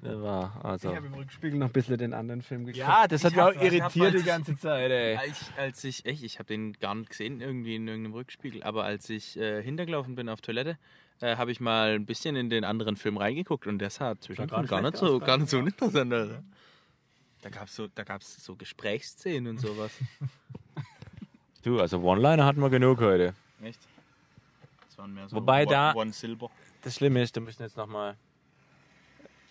Der 0.03 0.23
war, 0.23 0.65
also. 0.65 0.91
Ich 0.91 0.97
habe 0.97 1.07
im 1.09 1.15
Rückspiegel 1.15 1.59
noch 1.59 1.67
ein 1.67 1.73
bisschen 1.73 1.99
den 1.99 2.15
anderen 2.15 2.43
Film 2.43 2.65
geguckt. 2.65 2.77
Ja, 2.77 3.09
das 3.09 3.25
hat 3.25 3.33
Ich 3.33 3.37
mich 3.37 3.45
auch 3.45 3.61
irritiert 3.61 4.15
die 4.15 4.23
ganze 4.23 4.57
Zeit, 4.57 4.91
ey. 4.93 5.17
Als 5.17 5.41
ich, 5.43 5.59
als 5.59 5.85
ich 5.85 6.07
echt, 6.07 6.23
ich 6.23 6.39
habe 6.39 6.47
den 6.47 6.75
gar 6.75 6.95
nicht 6.95 7.11
gesehen, 7.11 7.41
irgendwie 7.41 7.75
in 7.75 7.89
irgendeinem 7.89 8.15
Rückspiegel, 8.15 8.63
aber 8.63 8.85
als 8.85 9.11
ich 9.11 9.37
äh, 9.37 9.63
hintergelaufen 9.65 10.15
bin 10.15 10.29
auf 10.29 10.43
Toilette, 10.43 10.79
äh, 11.21 11.37
habe 11.37 11.51
ich 11.51 11.59
mal 11.59 11.95
ein 11.95 12.07
bisschen 12.07 12.37
in 12.37 12.51
den 12.51 12.65
anderen 12.65 12.95
Film 12.95 13.17
reingeguckt 13.17 13.67
und 13.67 13.81
der 13.81 13.91
sah 13.91 14.17
zwischen 14.21 14.47
gar 14.47 14.63
gar, 14.65 14.81
nicht 14.81 14.97
so, 14.97 15.17
aus, 15.17 15.25
gar 15.25 15.39
nicht 15.39 15.51
so 15.51 15.59
uninteressant. 15.59 16.13
Alter. 16.13 16.45
Da 17.43 17.51
gab 17.51 17.67
es 17.67 17.75
so, 17.75 17.89
da 17.89 18.05
gab's 18.05 18.45
so 18.45 18.55
Gesprächsszenen 18.55 19.49
und 19.49 19.59
sowas. 19.59 19.91
Du, 21.65 21.81
also 21.81 21.99
One-Liner 22.01 22.45
hatten 22.45 22.61
wir 22.61 22.71
genug 22.71 23.01
heute. 23.01 23.35
Echt? 23.63 23.81
Das 24.87 24.99
waren 24.99 25.15
mehr 25.15 25.29
so 25.29 25.37
Wobei 25.37 25.63
one, 25.63 25.71
da- 25.71 25.95
One 25.95 26.13
Silber. 26.13 26.51
Das 26.83 26.97
Schlimme 26.97 27.23
ist, 27.23 27.37
da 27.37 27.41
müssen 27.41 27.63
jetzt 27.63 27.77
nochmal. 27.77 28.17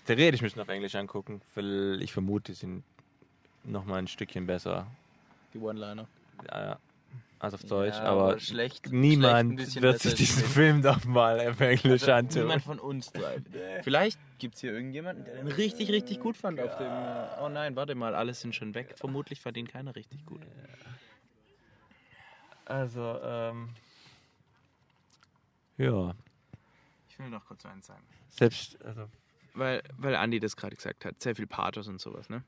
Theoretisch 0.06 0.42
müssen 0.42 0.58
wir 0.58 0.62
auf 0.64 0.70
Englisch 0.70 0.96
angucken, 0.96 1.42
weil 1.56 2.00
ich 2.02 2.14
vermute, 2.14 2.52
die 2.52 2.58
sind 2.58 2.84
nochmal 3.64 4.00
ein 4.00 4.08
Stückchen 4.08 4.46
besser. 4.46 4.86
Die 5.54 5.58
One-Liner. 5.60 6.08
Ja, 6.52 6.62
ja. 6.66 6.80
als 7.40 7.54
auf 7.56 7.64
Deutsch, 7.64 7.96
Ja, 7.96 8.04
aber, 8.04 8.22
aber 8.24 8.40
schlecht- 8.40 8.86
schlecht 8.86 8.92
niemand 8.92 9.56
bisschen 9.56 9.82
wird 9.82 10.00
sich 10.00 10.14
diesen 10.14 10.44
Film 10.44 10.82
doch 10.82 11.04
mal 11.06 11.40
auf 11.48 11.60
Englisch 11.62 12.08
antun. 12.10 12.44
Niemand 12.44 12.64
von 12.64 12.80
uns 12.80 13.12
drei. 13.12 13.38
Vielleicht 13.84 14.20
gibt 14.40 14.56
es 14.56 14.62
hier 14.62 14.74
irgendjemanden, 14.74 15.26
der 15.26 15.36
den 15.36 15.48
richtig, 15.48 15.90
richtig 15.90 16.20
gut 16.20 16.38
fand 16.38 16.60
auf 16.60 16.78
dem. 16.78 16.92
Oh 17.42 17.50
nein, 17.50 17.76
warte 17.76 17.96
mal, 17.96 18.14
alle 18.14 18.34
sind 18.34 18.54
schon 18.54 18.76
weg. 18.76 18.94
Vermutlich 18.98 19.42
fand 19.42 19.58
ihn 19.58 19.68
keiner 19.68 19.96
richtig 19.96 20.26
gut. 20.26 20.42
Also, 22.66 23.20
ähm. 23.22 23.70
Ja, 25.78 26.14
Ich 27.10 27.20
will 27.20 27.30
noch 27.30 27.46
kurz 27.46 27.66
eins 27.66 27.88
sagen. 27.88 28.04
selbst, 28.30 28.82
also, 28.84 29.10
weil, 29.54 29.82
weil 29.98 30.16
Andi 30.16 30.40
das 30.40 30.56
gerade 30.56 30.76
gesagt 30.76 31.04
hat, 31.06 31.22
sehr 31.22 31.36
viel 31.36 31.48
Pathos 31.48 31.88
und 31.88 32.00
sowas, 32.00 32.30
ne? 32.30 32.44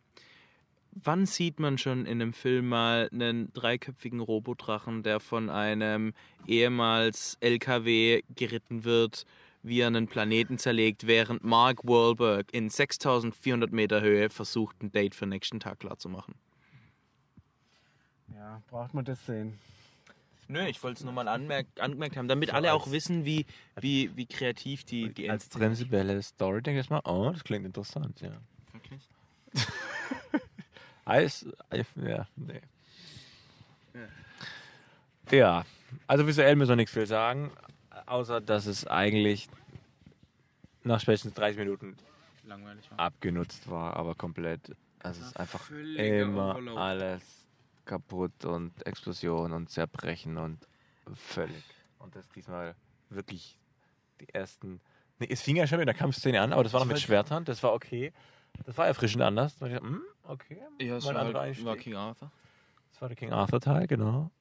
Wann 0.91 1.25
sieht 1.25 1.59
man 1.59 1.77
schon 1.77 2.05
in 2.05 2.21
einem 2.21 2.31
Film 2.31 2.69
mal 2.69 3.09
einen 3.11 3.51
dreiköpfigen 3.51 4.21
Robodrachen, 4.21 5.03
der 5.03 5.19
von 5.19 5.49
einem 5.49 6.13
ehemals 6.47 7.35
LKW 7.41 8.21
geritten 8.33 8.85
wird, 8.85 9.25
wie 9.61 9.81
er 9.81 9.87
einen 9.87 10.07
Planeten 10.07 10.57
zerlegt, 10.57 11.05
während 11.05 11.43
Mark 11.43 11.83
Wahlberg 11.83 12.53
in 12.53 12.69
6400 12.69 13.73
Meter 13.73 13.99
Höhe 13.99 14.29
versucht, 14.29 14.81
ein 14.81 14.91
Date 14.93 15.15
für 15.15 15.25
nächsten 15.25 15.59
Tag 15.59 15.79
klarzumachen? 15.79 16.35
Ja, 18.33 18.61
braucht 18.67 18.93
man 18.93 19.03
das 19.03 19.25
sehen. 19.25 19.59
Nö, 20.47 20.65
ich 20.67 20.81
wollte 20.83 20.99
es 20.99 21.03
nur 21.03 21.13
mal 21.13 21.27
anmerk 21.27 21.67
angemerkt 21.79 22.17
haben, 22.17 22.27
damit 22.27 22.53
alle 22.53 22.73
auch 22.73 22.91
wissen, 22.91 23.25
wie, 23.25 23.45
wie, 23.79 24.15
wie 24.15 24.27
kreativ 24.27 24.83
die, 24.83 25.11
die 25.13 25.29
als 25.29 25.49
prinzipielle 25.49 26.21
Story 26.21 26.61
denke 26.61 26.81
ich 26.81 26.89
mal, 26.89 27.01
oh, 27.03 27.31
das 27.31 27.43
klingt 27.43 27.65
interessant, 27.65 28.21
ja. 28.21 28.31
Wirklich? 28.71 29.01
Eis, 31.05 31.45
ja, 31.95 32.27
nee. 32.35 32.61
Ja, 35.31 35.65
also 36.05 36.27
visuell 36.27 36.55
müssen 36.55 36.69
wir 36.69 36.75
nichts 36.75 36.93
viel 36.93 37.07
sagen, 37.07 37.51
außer 38.05 38.41
dass 38.41 38.67
es 38.67 38.85
eigentlich 38.85 39.47
nach 40.83 40.99
spätestens 40.99 41.33
30 41.33 41.57
Minuten 41.57 41.95
Langweilig 42.45 42.89
war. 42.91 42.99
abgenutzt 42.99 43.67
war, 43.69 43.95
aber 43.95 44.13
komplett. 44.13 44.75
Also 44.99 45.21
es 45.21 45.27
ist 45.27 45.39
einfach 45.39 45.69
immer 45.71 46.51
Overload. 46.51 46.79
alles 46.79 47.44
kaputt 47.85 48.45
und 48.45 48.85
Explosion 48.85 49.51
und 49.53 49.69
Zerbrechen 49.69 50.37
und 50.37 50.67
völlig. 51.13 51.63
Und 51.99 52.15
das 52.15 52.27
diesmal 52.29 52.75
wirklich 53.09 53.57
die 54.19 54.29
ersten. 54.33 54.81
Nee, 55.19 55.27
es 55.29 55.41
fing 55.41 55.55
ja 55.55 55.67
schon 55.67 55.79
mit 55.79 55.87
der 55.87 55.95
Kampfszene 55.95 56.41
an, 56.41 56.51
aber 56.51 56.63
das 56.63 56.73
war 56.73 56.81
noch 56.81 56.87
mit 56.87 56.99
Schwertern, 56.99 57.45
das 57.45 57.63
war 57.63 57.73
okay. 57.73 58.11
Das 58.65 58.77
war 58.77 58.87
erfrischend 58.87 59.21
anders. 59.21 59.57
Da 59.57 59.65
ich 59.67 59.73
gedacht, 59.73 59.89
hm, 59.89 60.01
okay. 60.23 60.61
Ja, 60.81 60.95
ein 60.95 61.03
war, 61.03 61.15
halt, 61.15 61.65
war 61.65 61.75
King 61.77 61.95
Arthur. 61.95 62.31
Das 62.91 63.01
war 63.01 63.09
der 63.09 63.17
King 63.17 63.33
Arthur 63.33 63.59
Teil, 63.59 63.87
genau. 63.87 64.31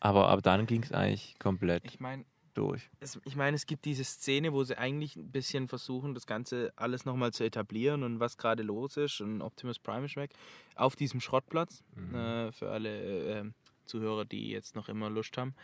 Aber 0.00 0.28
ab 0.28 0.40
dann 0.42 0.66
ging 0.66 0.82
es 0.82 0.92
eigentlich 0.92 1.38
komplett 1.38 1.84
Ich 1.84 2.00
meine, 2.00 2.24
durch. 2.54 2.90
es, 3.00 3.20
ich 3.24 3.36
meine, 3.36 3.54
es 3.54 3.66
gibt 3.66 3.84
diese 3.84 4.04
Szene, 4.04 4.52
wo 4.52 4.64
sie 4.64 4.76
eigentlich 4.76 5.16
ein 5.16 5.30
bisschen 5.30 5.68
versuchen, 5.68 6.14
das 6.14 6.26
Ganze 6.26 6.72
alles 6.76 7.04
nochmal 7.04 7.32
zu 7.32 7.44
etablieren 7.44 8.02
und 8.02 8.20
was 8.20 8.36
gerade 8.36 8.62
los 8.62 8.96
ist 8.96 9.20
und 9.20 9.42
Optimus 9.42 9.78
Prime 9.78 10.06
ist 10.06 10.16
weg. 10.16 10.32
Auf 10.74 10.96
diesem 10.96 11.20
Schrottplatz, 11.20 11.82
äh, 12.12 12.52
für 12.52 12.70
alle 12.70 13.40
äh, 13.40 13.44
Zuhörer, 13.86 14.24
die 14.24 14.50
jetzt 14.50 14.76
noch 14.76 14.88
immer 14.88 15.10
Lust 15.10 15.36
haben. 15.36 15.54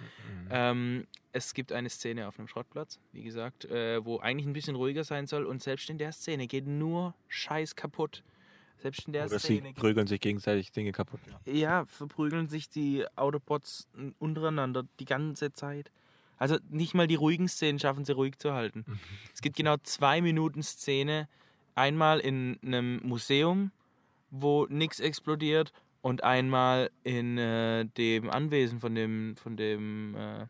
Ähm, 0.51 1.07
es 1.33 1.55
gibt 1.55 1.72
eine 1.72 1.88
Szene 1.88 2.27
auf 2.27 2.38
einem 2.38 2.48
Schrottplatz, 2.48 2.98
wie 3.12 3.22
gesagt, 3.22 3.64
äh, 3.66 4.05
wo 4.05 4.18
eigentlich 4.18 4.46
ein 4.46 4.53
bisschen 4.53 4.77
ruhiger 4.77 5.05
sein 5.05 5.27
soll 5.27 5.44
und 5.44 5.62
selbst 5.62 5.88
in 5.88 5.98
der 5.98 6.12
Szene 6.12 6.46
geht 6.46 6.66
nur 6.66 7.14
Scheiß 7.29 7.77
kaputt. 7.77 8.24
Selbst 8.79 9.07
in 9.07 9.12
der 9.12 9.27
Oder 9.27 9.38
sie 9.38 9.57
Szene 9.57 9.72
prügeln 9.72 10.07
sich 10.07 10.20
gegenseitig 10.20 10.70
Dinge 10.70 10.92
kaputt. 10.92 11.20
ja, 11.46 11.85
verprügeln 11.87 12.48
sich 12.48 12.68
die 12.68 13.05
Autobots 13.16 13.88
untereinander 14.18 14.85
die 15.01 15.05
ganze 15.05 15.53
Zeit. 15.53 15.90
Also 16.38 16.59
nicht 16.70 16.94
mal 16.94 17.07
die 17.07 17.16
ruhigen 17.16 17.48
Szenen 17.48 17.79
schaffen 17.79 18.05
sie 18.05 18.12
ruhig 18.12 18.38
zu 18.38 18.53
halten. 18.53 18.85
Es 19.35 19.40
gibt 19.40 19.57
genau 19.57 19.77
zwei 19.83 20.20
Minuten 20.20 20.62
Szene. 20.62 21.29
Einmal 21.74 22.20
in 22.20 22.59
einem 22.64 23.01
Museum, 23.05 23.70
wo 24.31 24.66
nichts 24.66 25.01
explodiert 25.01 25.72
und 26.03 26.24
einmal 26.24 26.90
in 27.05 27.38
äh, 27.38 27.85
dem 27.85 28.31
Anwesen 28.31 28.81
von 28.81 28.94
dem, 28.94 29.37
von 29.37 29.57
dem, 29.57 30.14
äh, 30.16 30.46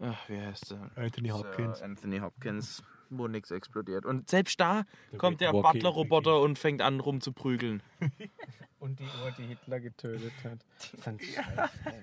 ach, 0.00 0.28
wie 0.28 0.40
heißt 0.40 0.72
der? 0.72 0.90
Anthony 0.96 1.28
Hopkins. 1.30 1.78
Sir 1.78 1.84
Anthony 1.84 2.18
Hopkins, 2.18 2.82
wo 3.10 3.28
nichts 3.28 3.50
explodiert. 3.50 4.04
Und 4.04 4.28
selbst 4.28 4.60
da 4.60 4.84
kommt 5.16 5.40
der 5.40 5.52
Butler-Roboter 5.52 6.40
und 6.40 6.58
fängt 6.58 6.82
an 6.82 7.00
rumzuprügeln. 7.00 7.82
Und 8.78 8.98
die 8.98 9.04
Uhr, 9.04 9.30
die 9.38 9.44
Hitler 9.44 9.78
getötet 9.78 10.32
hat. 10.42 10.58
Das 10.76 10.92
ist 10.92 11.06
ein 11.06 11.20
Scheiß, 11.20 11.70
ey. 11.84 12.02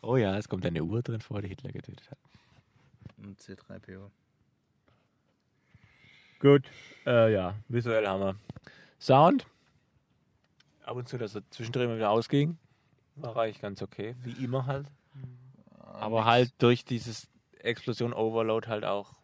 Oh 0.00 0.16
ja, 0.16 0.36
es 0.36 0.48
kommt 0.48 0.64
eine 0.64 0.82
Uhr 0.82 1.02
drin 1.02 1.20
vor, 1.20 1.42
die 1.42 1.48
Hitler 1.48 1.72
getötet 1.72 2.10
hat. 2.10 2.18
Und 3.18 3.40
C3PO. 3.40 4.10
Gut. 6.40 6.64
Äh, 7.04 7.32
ja, 7.32 7.54
visuell 7.68 8.06
haben 8.06 8.20
wir. 8.20 8.36
Sound. 9.00 9.46
Ab 10.84 10.96
und 10.96 11.08
zu, 11.08 11.18
dass 11.18 11.34
er 11.34 11.42
zwischendrin 11.50 11.88
mal 11.88 11.96
wieder 11.96 12.10
ausging. 12.10 12.56
War 13.16 13.36
eigentlich 13.36 13.60
ganz 13.60 13.82
okay. 13.82 14.14
Wie 14.22 14.44
immer 14.44 14.66
halt. 14.66 14.86
Aber 15.80 16.24
halt 16.24 16.52
durch 16.58 16.84
dieses 16.84 17.28
Explosion 17.58 18.12
Overload 18.12 18.68
halt 18.68 18.84
auch. 18.84 19.14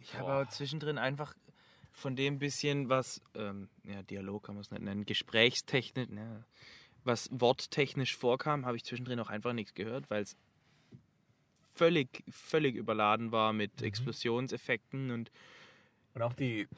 Ich 0.00 0.14
habe 0.16 0.32
aber 0.32 0.48
zwischendrin 0.48 0.96
einfach 0.96 1.34
von 1.92 2.16
dem 2.16 2.38
bisschen, 2.38 2.88
was, 2.88 3.20
ähm, 3.34 3.68
ja, 3.84 4.02
Dialog 4.02 4.44
kann 4.44 4.54
man 4.54 4.62
es 4.62 4.70
nicht 4.70 4.82
nennen, 4.82 5.04
Gesprächstechnisch, 5.04 6.08
ne, 6.08 6.44
was 7.04 7.28
worttechnisch 7.32 8.16
vorkam, 8.16 8.66
habe 8.66 8.76
ich 8.76 8.84
zwischendrin 8.84 9.18
auch 9.20 9.30
einfach 9.30 9.52
nichts 9.52 9.74
gehört, 9.74 10.08
weil 10.10 10.22
es 10.22 10.36
völlig, 11.74 12.22
völlig 12.30 12.76
überladen 12.76 13.32
war 13.32 13.52
mit 13.52 13.82
Explosionseffekten 13.82 15.10
und 15.10 15.30
Und 16.14 16.22
auch 16.22 16.32
die 16.34 16.68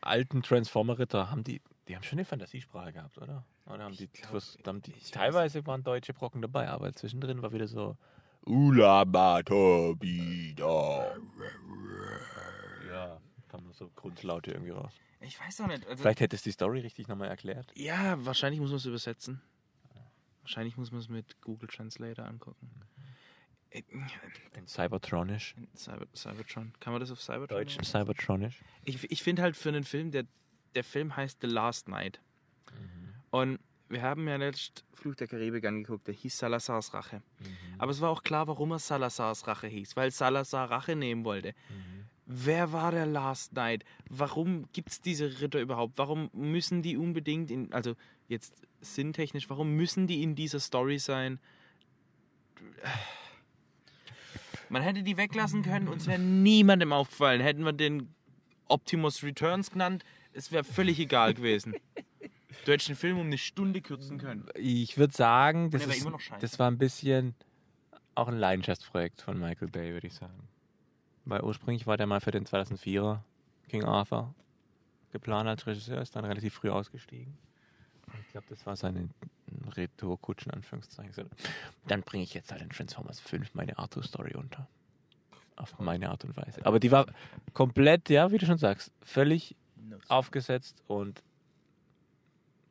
alten 0.00 0.42
Transformer-Ritter 0.42 1.30
haben 1.30 1.44
die, 1.44 1.60
die 1.88 1.96
haben 1.96 2.02
schon 2.02 2.18
eine 2.18 2.24
Fantasiesprache 2.24 2.92
gehabt, 2.92 3.18
oder? 3.18 3.44
Oder 3.66 3.84
haben 3.84 3.96
die, 3.96 4.08
glaub, 4.08 4.32
was- 4.34 4.56
haben 4.66 4.82
die 4.82 4.92
ich 4.92 5.02
weiß 5.04 5.10
teilweise 5.10 5.66
waren 5.66 5.82
deutsche 5.82 6.14
Brocken 6.14 6.40
dabei, 6.42 6.68
aber 6.68 6.92
zwischendrin 6.94 7.42
war 7.42 7.52
wieder 7.52 7.66
so 7.68 7.96
Ulabatobida. 8.46 11.16
Ja, 12.88 13.20
kam 13.48 13.64
nur 13.64 13.74
so 13.74 13.90
Grundlaute 13.94 14.52
irgendwie 14.52 14.70
raus. 14.72 14.92
ich 15.20 15.38
weiß 15.40 15.60
auch 15.62 15.66
nicht. 15.66 15.86
Also, 15.86 16.02
Vielleicht 16.02 16.20
hättest 16.20 16.46
du 16.46 16.48
die 16.48 16.52
Story 16.52 16.80
richtig 16.80 17.08
nochmal 17.08 17.28
erklärt. 17.28 17.70
Ja, 17.74 18.24
wahrscheinlich 18.24 18.60
muss 18.60 18.70
man 18.70 18.78
es 18.78 18.86
übersetzen. 18.86 19.42
Wahrscheinlich 20.48 20.78
muss 20.78 20.92
man 20.92 21.00
es 21.02 21.10
mit 21.10 21.42
Google 21.42 21.68
Translator 21.68 22.24
angucken. 22.24 22.70
Äh, 23.68 23.82
Cybertronisch. 24.66 25.54
Cyber, 25.76 26.06
Cybertron. 26.16 26.72
Kann 26.80 26.94
man 26.94 27.00
das 27.00 27.10
auf 27.10 27.20
Cybertron? 27.20 27.58
Deutsch 27.58 27.74
in 27.74 27.82
machen? 27.82 28.06
Cybertronisch. 28.06 28.62
Ich, 28.86 29.10
ich 29.10 29.22
finde 29.22 29.42
halt 29.42 29.58
für 29.58 29.68
einen 29.68 29.84
Film, 29.84 30.10
der, 30.10 30.24
der 30.74 30.84
Film 30.84 31.14
heißt 31.14 31.42
The 31.42 31.48
Last 31.48 31.88
Night. 31.88 32.22
Und 33.30 33.60
wir 33.90 34.00
haben 34.00 34.26
ja 34.26 34.36
letzt 34.36 34.86
Fluch 34.94 35.16
der 35.16 35.26
Karibik 35.26 35.66
angeguckt, 35.66 36.06
der 36.06 36.14
hieß 36.14 36.38
Salazars 36.38 36.94
Rache. 36.94 37.22
Aber 37.76 37.90
es 37.90 38.00
war 38.00 38.08
auch 38.08 38.22
klar, 38.22 38.46
warum 38.48 38.70
er 38.70 38.78
Salazars 38.78 39.46
Rache 39.46 39.66
hieß, 39.66 39.96
weil 39.96 40.10
Salazar 40.10 40.70
Rache 40.70 40.96
nehmen 40.96 41.26
wollte. 41.26 41.52
Wer 42.24 42.72
war 42.72 42.90
der 42.90 43.04
Last 43.04 43.52
Night? 43.52 43.84
Warum 44.08 44.66
gibt 44.72 44.90
es 44.90 45.00
diese 45.02 45.42
Ritter 45.42 45.60
überhaupt? 45.60 45.98
Warum 45.98 46.30
müssen 46.32 46.80
die 46.80 46.96
unbedingt 46.96 47.50
in, 47.50 47.70
also 47.74 47.96
jetzt 48.28 48.54
sinntechnisch, 48.80 49.50
warum 49.50 49.74
müssen 49.74 50.06
die 50.06 50.22
in 50.22 50.34
dieser 50.34 50.60
Story 50.60 50.98
sein? 50.98 51.40
Man 54.68 54.82
hätte 54.82 55.02
die 55.02 55.16
weglassen 55.16 55.62
können 55.62 55.88
und 55.88 55.98
es 55.98 56.06
wäre 56.06 56.18
niemandem 56.18 56.92
aufgefallen. 56.92 57.40
Hätten 57.40 57.64
wir 57.64 57.72
den 57.72 58.14
Optimus 58.68 59.22
Returns 59.22 59.70
genannt, 59.70 60.04
es 60.32 60.52
wäre 60.52 60.64
völlig 60.64 60.98
egal 60.98 61.34
gewesen. 61.34 61.74
Du 62.64 62.72
hättest 62.72 62.88
den 62.88 62.96
Film 62.96 63.18
um 63.18 63.26
eine 63.26 63.38
Stunde 63.38 63.80
kürzen 63.80 64.18
können. 64.18 64.46
Ich 64.54 64.98
würde 64.98 65.14
sagen, 65.14 65.70
das, 65.70 65.86
ist, 65.86 66.02
immer 66.02 66.10
noch 66.10 66.20
scheiße. 66.20 66.40
das 66.40 66.58
war 66.58 66.70
ein 66.70 66.76
bisschen 66.76 67.34
auch 68.14 68.28
ein 68.28 68.36
Leidenschaftsprojekt 68.36 69.22
von 69.22 69.38
Michael 69.38 69.68
Bay, 69.68 69.92
würde 69.92 70.06
ich 70.06 70.14
sagen. 70.14 70.48
Weil 71.24 71.42
ursprünglich 71.42 71.86
war 71.86 71.96
der 71.96 72.06
mal 72.06 72.20
für 72.20 72.30
den 72.30 72.44
2004er 72.44 73.20
King 73.68 73.84
Arthur 73.84 74.34
geplant 75.12 75.48
als 75.48 75.66
Regisseur, 75.66 76.02
ist 76.02 76.14
dann 76.16 76.24
relativ 76.24 76.54
früh 76.54 76.68
ausgestiegen. 76.68 77.38
Ich 78.22 78.32
glaube, 78.32 78.46
das 78.50 78.64
war 78.66 78.76
seine 78.76 79.08
Retourkutschen, 79.76 80.52
Anführungszeichen. 80.52 81.12
So, 81.12 81.24
Dann 81.86 82.02
bringe 82.02 82.24
ich 82.24 82.34
jetzt 82.34 82.52
halt 82.52 82.62
in 82.62 82.70
Transformers 82.70 83.20
5 83.20 83.54
meine 83.54 83.78
Arthur-Story 83.78 84.34
unter. 84.34 84.68
Auf 85.56 85.78
meine 85.78 86.10
Art 86.10 86.24
und 86.24 86.36
Weise. 86.36 86.64
Aber 86.64 86.78
die 86.78 86.92
war 86.92 87.06
komplett, 87.52 88.10
ja, 88.10 88.30
wie 88.30 88.38
du 88.38 88.46
schon 88.46 88.58
sagst, 88.58 88.92
völlig 89.02 89.56
aufgesetzt 90.08 90.82
und 90.86 91.22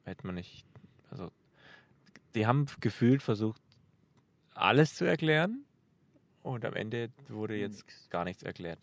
hätte 0.05 0.25
man 0.25 0.35
nicht, 0.35 0.65
also 1.11 1.31
die 2.33 2.47
haben 2.47 2.67
gefühlt 2.79 3.21
versucht, 3.21 3.61
alles 4.53 4.95
zu 4.95 5.05
erklären 5.05 5.65
und 6.43 6.63
am 6.63 6.73
Ende 6.73 7.11
wurde 7.27 7.57
jetzt 7.57 8.09
gar 8.09 8.23
nichts 8.23 8.43
erklärt. 8.43 8.79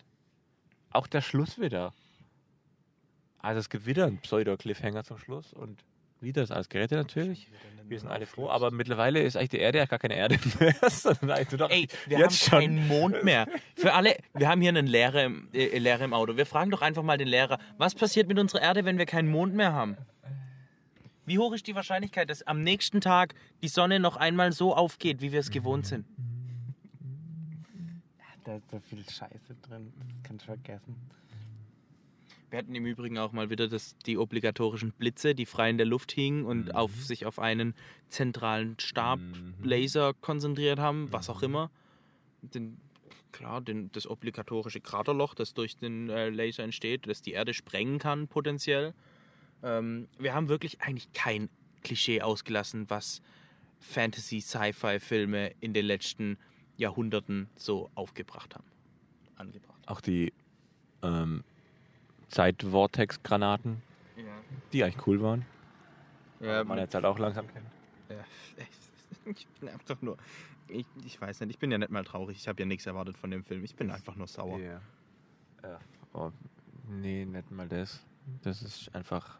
Auch 0.90 1.06
der 1.06 1.22
Schluss 1.22 1.58
wieder. 1.58 1.92
Also 3.38 3.60
es 3.60 3.68
gibt 3.68 3.86
wieder 3.86 4.06
einen 4.06 4.18
Pseudo-Cliffhanger 4.18 5.04
zum 5.04 5.18
Schluss 5.18 5.52
und 5.52 5.84
wieder 6.24 6.42
ist 6.42 6.50
alles 6.50 6.68
gerettet 6.68 6.98
natürlich. 6.98 7.48
Wir 7.86 8.00
sind 8.00 8.08
alle 8.08 8.26
froh, 8.26 8.48
aber 8.48 8.70
mittlerweile 8.70 9.22
ist 9.22 9.36
eigentlich 9.36 9.50
die 9.50 9.58
Erde 9.58 9.78
ja 9.78 9.84
gar 9.84 9.98
keine 9.98 10.16
Erde 10.16 10.38
mehr, 10.58 10.74
sondern 10.88 11.30
eigentlich 11.30 11.50
nur 11.50 11.68
noch 11.68 11.70
Ey, 11.70 11.86
wir 12.06 12.18
jetzt 12.18 12.50
haben 12.50 12.60
keinen 12.60 12.88
Mond 12.88 13.22
mehr. 13.22 13.46
Für 13.76 13.92
alle, 13.92 14.16
wir 14.32 14.48
haben 14.48 14.60
hier 14.60 14.70
einen 14.70 14.86
Lehrer 14.86 15.24
im, 15.24 15.48
äh, 15.52 15.78
Lehrer 15.78 16.04
im 16.04 16.14
Auto. 16.14 16.36
Wir 16.36 16.46
fragen 16.46 16.70
doch 16.70 16.82
einfach 16.82 17.02
mal 17.02 17.18
den 17.18 17.28
Lehrer, 17.28 17.58
was 17.76 17.94
passiert 17.94 18.26
mit 18.26 18.38
unserer 18.38 18.62
Erde, 18.62 18.84
wenn 18.84 18.98
wir 18.98 19.06
keinen 19.06 19.30
Mond 19.30 19.54
mehr 19.54 19.72
haben? 19.72 19.96
Wie 21.26 21.38
hoch 21.38 21.52
ist 21.54 21.66
die 21.66 21.74
Wahrscheinlichkeit, 21.74 22.28
dass 22.28 22.42
am 22.42 22.62
nächsten 22.62 23.00
Tag 23.00 23.34
die 23.62 23.68
Sonne 23.68 24.00
noch 24.00 24.16
einmal 24.16 24.52
so 24.52 24.74
aufgeht, 24.74 25.20
wie 25.20 25.32
wir 25.32 25.40
es 25.40 25.50
gewohnt 25.50 25.86
sind? 25.86 26.06
Da 28.44 28.56
ist 28.56 28.70
so 28.70 28.78
viel 28.78 29.02
Scheiße 29.08 29.54
drin. 29.62 29.92
Das 29.98 30.22
kannst 30.22 30.42
du 30.42 30.46
vergessen. 30.46 30.96
Wir 32.54 32.58
hatten 32.58 32.76
im 32.76 32.86
Übrigen 32.86 33.18
auch 33.18 33.32
mal 33.32 33.50
wieder 33.50 33.66
das, 33.66 33.98
die 34.06 34.16
obligatorischen 34.16 34.92
Blitze, 34.92 35.34
die 35.34 35.44
frei 35.44 35.70
in 35.70 35.76
der 35.76 35.88
Luft 35.88 36.12
hingen 36.12 36.44
und 36.44 36.72
auf, 36.72 36.92
sich 37.02 37.26
auf 37.26 37.40
einen 37.40 37.74
zentralen 38.10 38.78
Stab 38.78 39.18
Laser 39.60 40.14
konzentriert 40.14 40.78
haben, 40.78 41.10
was 41.10 41.28
auch 41.28 41.42
immer. 41.42 41.72
Den, 42.42 42.76
klar, 43.32 43.60
den, 43.60 43.90
das 43.90 44.08
obligatorische 44.08 44.80
Kraterloch, 44.80 45.34
das 45.34 45.52
durch 45.52 45.76
den 45.78 46.08
äh, 46.08 46.30
Laser 46.30 46.62
entsteht, 46.62 47.08
das 47.08 47.22
die 47.22 47.32
Erde 47.32 47.54
sprengen 47.54 47.98
kann 47.98 48.28
potenziell. 48.28 48.94
Ähm, 49.64 50.06
wir 50.20 50.32
haben 50.32 50.48
wirklich 50.48 50.80
eigentlich 50.80 51.12
kein 51.12 51.48
Klischee 51.82 52.22
ausgelassen, 52.22 52.88
was 52.88 53.20
Fantasy-Sci-Fi-Filme 53.80 55.56
in 55.58 55.72
den 55.72 55.86
letzten 55.86 56.38
Jahrhunderten 56.76 57.48
so 57.56 57.90
aufgebracht 57.96 58.54
haben. 58.54 58.70
Angebracht. 59.34 59.88
auch 59.88 60.00
die 60.00 60.32
ähm, 61.02 61.42
Zeit-Vortex-Granaten, 62.34 63.80
Ja. 64.16 64.24
die 64.72 64.84
eigentlich 64.84 65.06
cool 65.06 65.22
waren. 65.22 65.46
Ja, 66.40 66.64
man 66.64 66.78
jetzt 66.78 66.94
halt 66.94 67.04
auch 67.04 67.18
langsam 67.18 67.46
kennt. 67.46 67.66
Ja, 68.08 68.16
ich 69.24 69.46
bin 69.60 69.68
einfach 69.68 70.00
nur. 70.02 70.16
Ich, 70.68 70.86
ich 71.04 71.20
weiß 71.20 71.40
nicht, 71.40 71.50
ich 71.50 71.58
bin 71.58 71.70
ja 71.70 71.78
nicht 71.78 71.90
mal 71.90 72.04
traurig. 72.04 72.36
Ich 72.36 72.48
habe 72.48 72.60
ja 72.60 72.66
nichts 72.66 72.86
erwartet 72.86 73.16
von 73.16 73.30
dem 73.30 73.44
Film. 73.44 73.64
Ich 73.64 73.76
bin 73.76 73.90
einfach 73.90 74.16
nur 74.16 74.26
sauer. 74.26 74.58
Ja. 74.58 74.80
ja. 75.62 75.78
Oh, 76.12 76.30
nee, 76.88 77.24
nicht 77.24 77.50
mal 77.50 77.68
das. 77.68 78.04
Das 78.42 78.62
ist 78.62 78.94
einfach. 78.94 79.38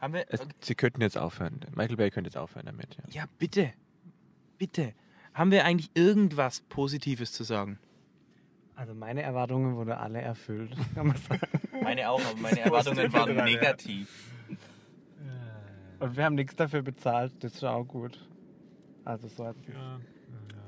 Haben 0.00 0.14
wir. 0.14 0.24
Es, 0.28 0.40
sie 0.60 0.74
könnten 0.74 1.02
jetzt 1.02 1.18
aufhören. 1.18 1.60
Michael 1.74 1.96
Bay 1.96 2.10
könnte 2.10 2.28
jetzt 2.28 2.36
aufhören 2.36 2.66
damit. 2.66 2.96
Ja. 2.96 3.22
Ja, 3.22 3.24
bitte. 3.38 3.72
Bitte. 4.56 4.94
Haben 5.34 5.50
wir 5.50 5.64
eigentlich 5.64 5.90
irgendwas 5.94 6.60
Positives 6.62 7.32
zu 7.32 7.44
sagen? 7.44 7.78
Also 8.74 8.94
meine 8.94 9.20
Erwartungen 9.22 9.76
wurden 9.76 9.92
alle 9.92 10.20
erfüllt, 10.22 10.74
kann 10.94 11.08
man 11.08 11.16
sagen. 11.16 11.40
Meine 11.82 12.10
auch, 12.10 12.20
aber 12.20 12.40
meine 12.40 12.60
Erwartungen 12.60 13.12
waren 13.12 13.36
negativ. 13.36 14.30
Und 15.98 16.16
wir 16.16 16.24
haben 16.24 16.34
nichts 16.34 16.56
dafür 16.56 16.82
bezahlt, 16.82 17.32
das 17.40 17.54
ist 17.54 17.64
auch 17.64 17.84
gut. 17.84 18.18
Also 19.04 19.28
so 19.28 19.46
hat 19.46 19.56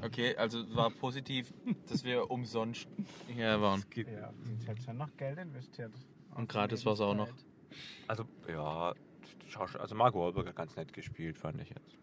Okay, 0.03 0.37
also 0.37 0.65
war 0.75 0.91
positiv, 0.91 1.55
dass 1.89 2.03
wir 2.03 2.29
umsonst 2.31 2.89
hier 3.29 3.61
waren. 3.61 3.85
ja, 3.95 4.33
ich 4.61 4.67
hätte 4.67 4.83
schon 4.83 4.97
noch 4.97 5.17
Geld 5.17 5.39
investiert. 5.39 5.93
Und 6.35 6.49
gratis 6.49 6.85
war 6.85 6.95
es 6.95 7.01
auch 7.01 7.15
noch. 7.15 7.29
Also, 8.09 8.25
ja, 8.49 8.93
also 9.79 9.95
Mark 9.95 10.15
Wahlberg 10.15 10.49
hat 10.49 10.57
ganz 10.57 10.77
nett 10.77 10.93
gespielt, 10.93 11.39
fand 11.39 11.61
ich 11.61 11.71
jetzt. 11.71 11.99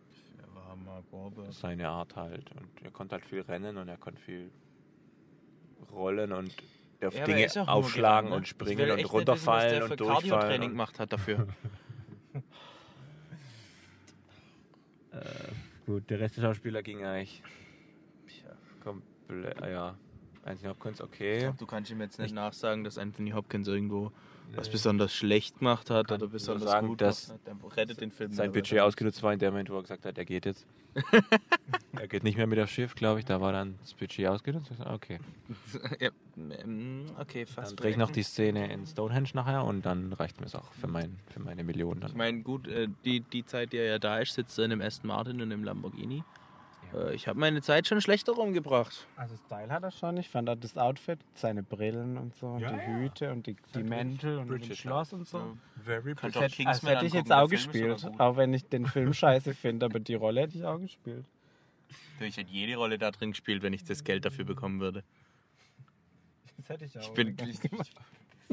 War 0.53 0.75
Mark 0.77 1.03
Wahlberg. 1.11 1.53
Seine 1.53 1.89
Art 1.89 2.15
halt. 2.15 2.49
Und 2.51 2.69
er 2.81 2.91
konnte 2.91 3.15
halt 3.15 3.25
viel 3.25 3.41
rennen 3.41 3.77
und 3.77 3.89
er 3.89 3.97
konnte 3.97 4.21
viel 4.21 4.49
rollen 5.91 6.31
und 6.31 6.55
auf 7.07 7.15
Ja, 7.15 7.23
Dinge 7.25 7.47
aufschlagen 7.67 8.29
ne? 8.29 8.35
und 8.35 8.43
Ich 8.43 8.49
springen 8.49 8.77
will 8.77 8.91
und 8.91 9.05
runterfallen 9.13 9.81
wissen, 9.81 9.81
was 9.83 9.91
und 9.91 9.99
der 9.99 10.07
für 10.07 10.13
durchfallen. 10.13 10.29
Cardio-Training 10.31 10.67
und- 10.69 10.73
gemacht 10.73 10.99
hat 10.99 11.13
dafür. 11.13 11.47
Gut, 15.85 16.09
der 16.09 16.19
Rest 16.19 16.37
der 16.37 16.41
Schauspieler 16.43 16.83
ging 16.83 17.03
eigentlich 17.03 17.41
komplett, 18.83 19.59
ja. 19.61 19.95
Anthony 20.45 20.69
Hopkins, 20.69 21.01
okay. 21.01 21.51
Du 21.57 21.65
kannst 21.65 21.91
ihm 21.91 21.99
jetzt 22.01 22.19
nicht 22.19 22.33
nachsagen, 22.33 22.83
dass 22.83 22.97
Anthony 22.97 23.31
Hopkins 23.31 23.67
irgendwo 23.67 24.11
was 24.55 24.69
besonders 24.69 25.13
schlecht 25.13 25.59
gemacht 25.59 25.89
hat 25.89 26.11
oder 26.11 26.27
besonders 26.27 26.69
sagen, 26.69 26.87
gut 26.87 27.01
dass. 27.01 27.33
Der 27.45 27.55
rettet 27.77 28.01
den 28.01 28.11
Film. 28.11 28.31
Sein 28.33 28.51
Budget 28.51 28.79
ausgenutzt 28.79 29.21
war 29.23 29.33
in 29.33 29.39
dem 29.39 29.51
Moment, 29.51 29.69
wo 29.69 29.75
er 29.75 29.81
gesagt 29.81 30.05
hat, 30.05 30.17
er 30.17 30.25
geht 30.25 30.45
jetzt. 30.45 30.65
er 31.93 32.07
geht 32.07 32.23
nicht 32.23 32.37
mehr 32.37 32.47
mit 32.47 32.59
aufs 32.59 32.71
Schiff, 32.71 32.95
glaube 32.95 33.19
ich. 33.19 33.25
Da 33.25 33.41
war 33.41 33.51
dann 33.51 33.75
das 33.81 33.93
Budget 33.93 34.27
ausgenutzt. 34.27 34.71
Ich 34.71 34.85
Okay. 34.85 35.19
ja, 35.99 36.09
ähm, 36.37 37.05
okay, 37.19 37.45
fast. 37.45 37.71
Dann 37.71 37.75
drehe 37.77 37.91
ich 37.91 37.97
noch 37.97 38.11
die 38.11 38.23
Szene 38.23 38.71
in 38.71 38.85
Stonehenge 38.85 39.29
nachher 39.33 39.63
und 39.63 39.85
dann 39.85 40.13
reicht 40.13 40.39
mir 40.39 40.47
es 40.47 40.55
auch 40.55 40.71
für, 40.73 40.87
mein, 40.87 41.17
für 41.31 41.39
meine 41.39 41.63
Millionen. 41.63 42.01
Ich 42.01 42.07
Dann. 42.07 42.17
meine, 42.17 42.41
gut, 42.41 42.67
äh, 42.67 42.87
die, 43.05 43.21
die 43.21 43.45
Zeit, 43.45 43.71
die 43.73 43.77
er 43.77 43.85
ja 43.85 43.99
da 43.99 44.19
ist, 44.19 44.33
sitzt 44.33 44.57
er 44.57 44.65
in 44.65 44.71
einem 44.71 44.81
Aston 44.81 45.09
Martin 45.09 45.41
und 45.41 45.51
im 45.51 45.63
Lamborghini. 45.63 46.23
Äh, 46.93 47.13
ich 47.13 47.27
habe 47.27 47.39
meine 47.39 47.61
Zeit 47.61 47.87
schon 47.87 48.01
schlechter 48.01 48.33
rumgebracht. 48.33 49.07
Also 49.15 49.35
Style 49.45 49.69
hat 49.69 49.83
er 49.83 49.91
schon. 49.91 50.17
Ich 50.17 50.29
fand 50.29 50.49
auch 50.49 50.55
das 50.55 50.77
Outfit, 50.77 51.19
seine 51.33 51.63
Brillen 51.63 52.17
und 52.17 52.35
so, 52.35 52.47
und 52.47 52.61
Ja, 52.61 52.71
die 52.71 52.77
ja. 52.77 52.97
Hüte 52.97 53.31
und 53.31 53.47
die, 53.47 53.55
die 53.75 53.83
Mäntel 53.83 54.37
und 54.39 54.69
das 54.69 54.77
Schloss 54.77 55.13
und 55.13 55.27
so. 55.27 55.57
Very 55.83 56.15
Könnt 56.15 56.35
hätte, 56.35 56.55
Kingsman 56.55 56.71
als 56.71 56.83
hätte 56.83 57.05
ich 57.05 57.13
jetzt 57.13 57.31
auch 57.31 57.49
gespielt. 57.49 58.05
Auch 58.17 58.37
wenn 58.37 58.53
ich 58.53 58.67
den 58.67 58.85
Film 58.85 59.13
scheiße 59.13 59.53
finde, 59.53 59.85
aber 59.85 59.99
die 59.99 60.15
Rolle 60.15 60.41
hätte 60.41 60.57
ich 60.57 60.65
auch 60.65 60.79
gespielt. 60.79 61.25
Ich 62.19 62.37
hätte 62.37 62.51
jede 62.51 62.75
Rolle 62.75 62.97
da 62.97 63.11
drin 63.11 63.31
gespielt, 63.31 63.63
wenn 63.63 63.73
ich 63.73 63.83
das 63.83 64.03
Geld 64.03 64.25
dafür 64.25 64.45
bekommen 64.45 64.79
würde. 64.79 65.03
Das 66.57 66.69
hätte 66.69 66.85
ich 66.85 66.97
auch. 66.97 67.03
Ich 67.03 67.13
bin 67.13 67.37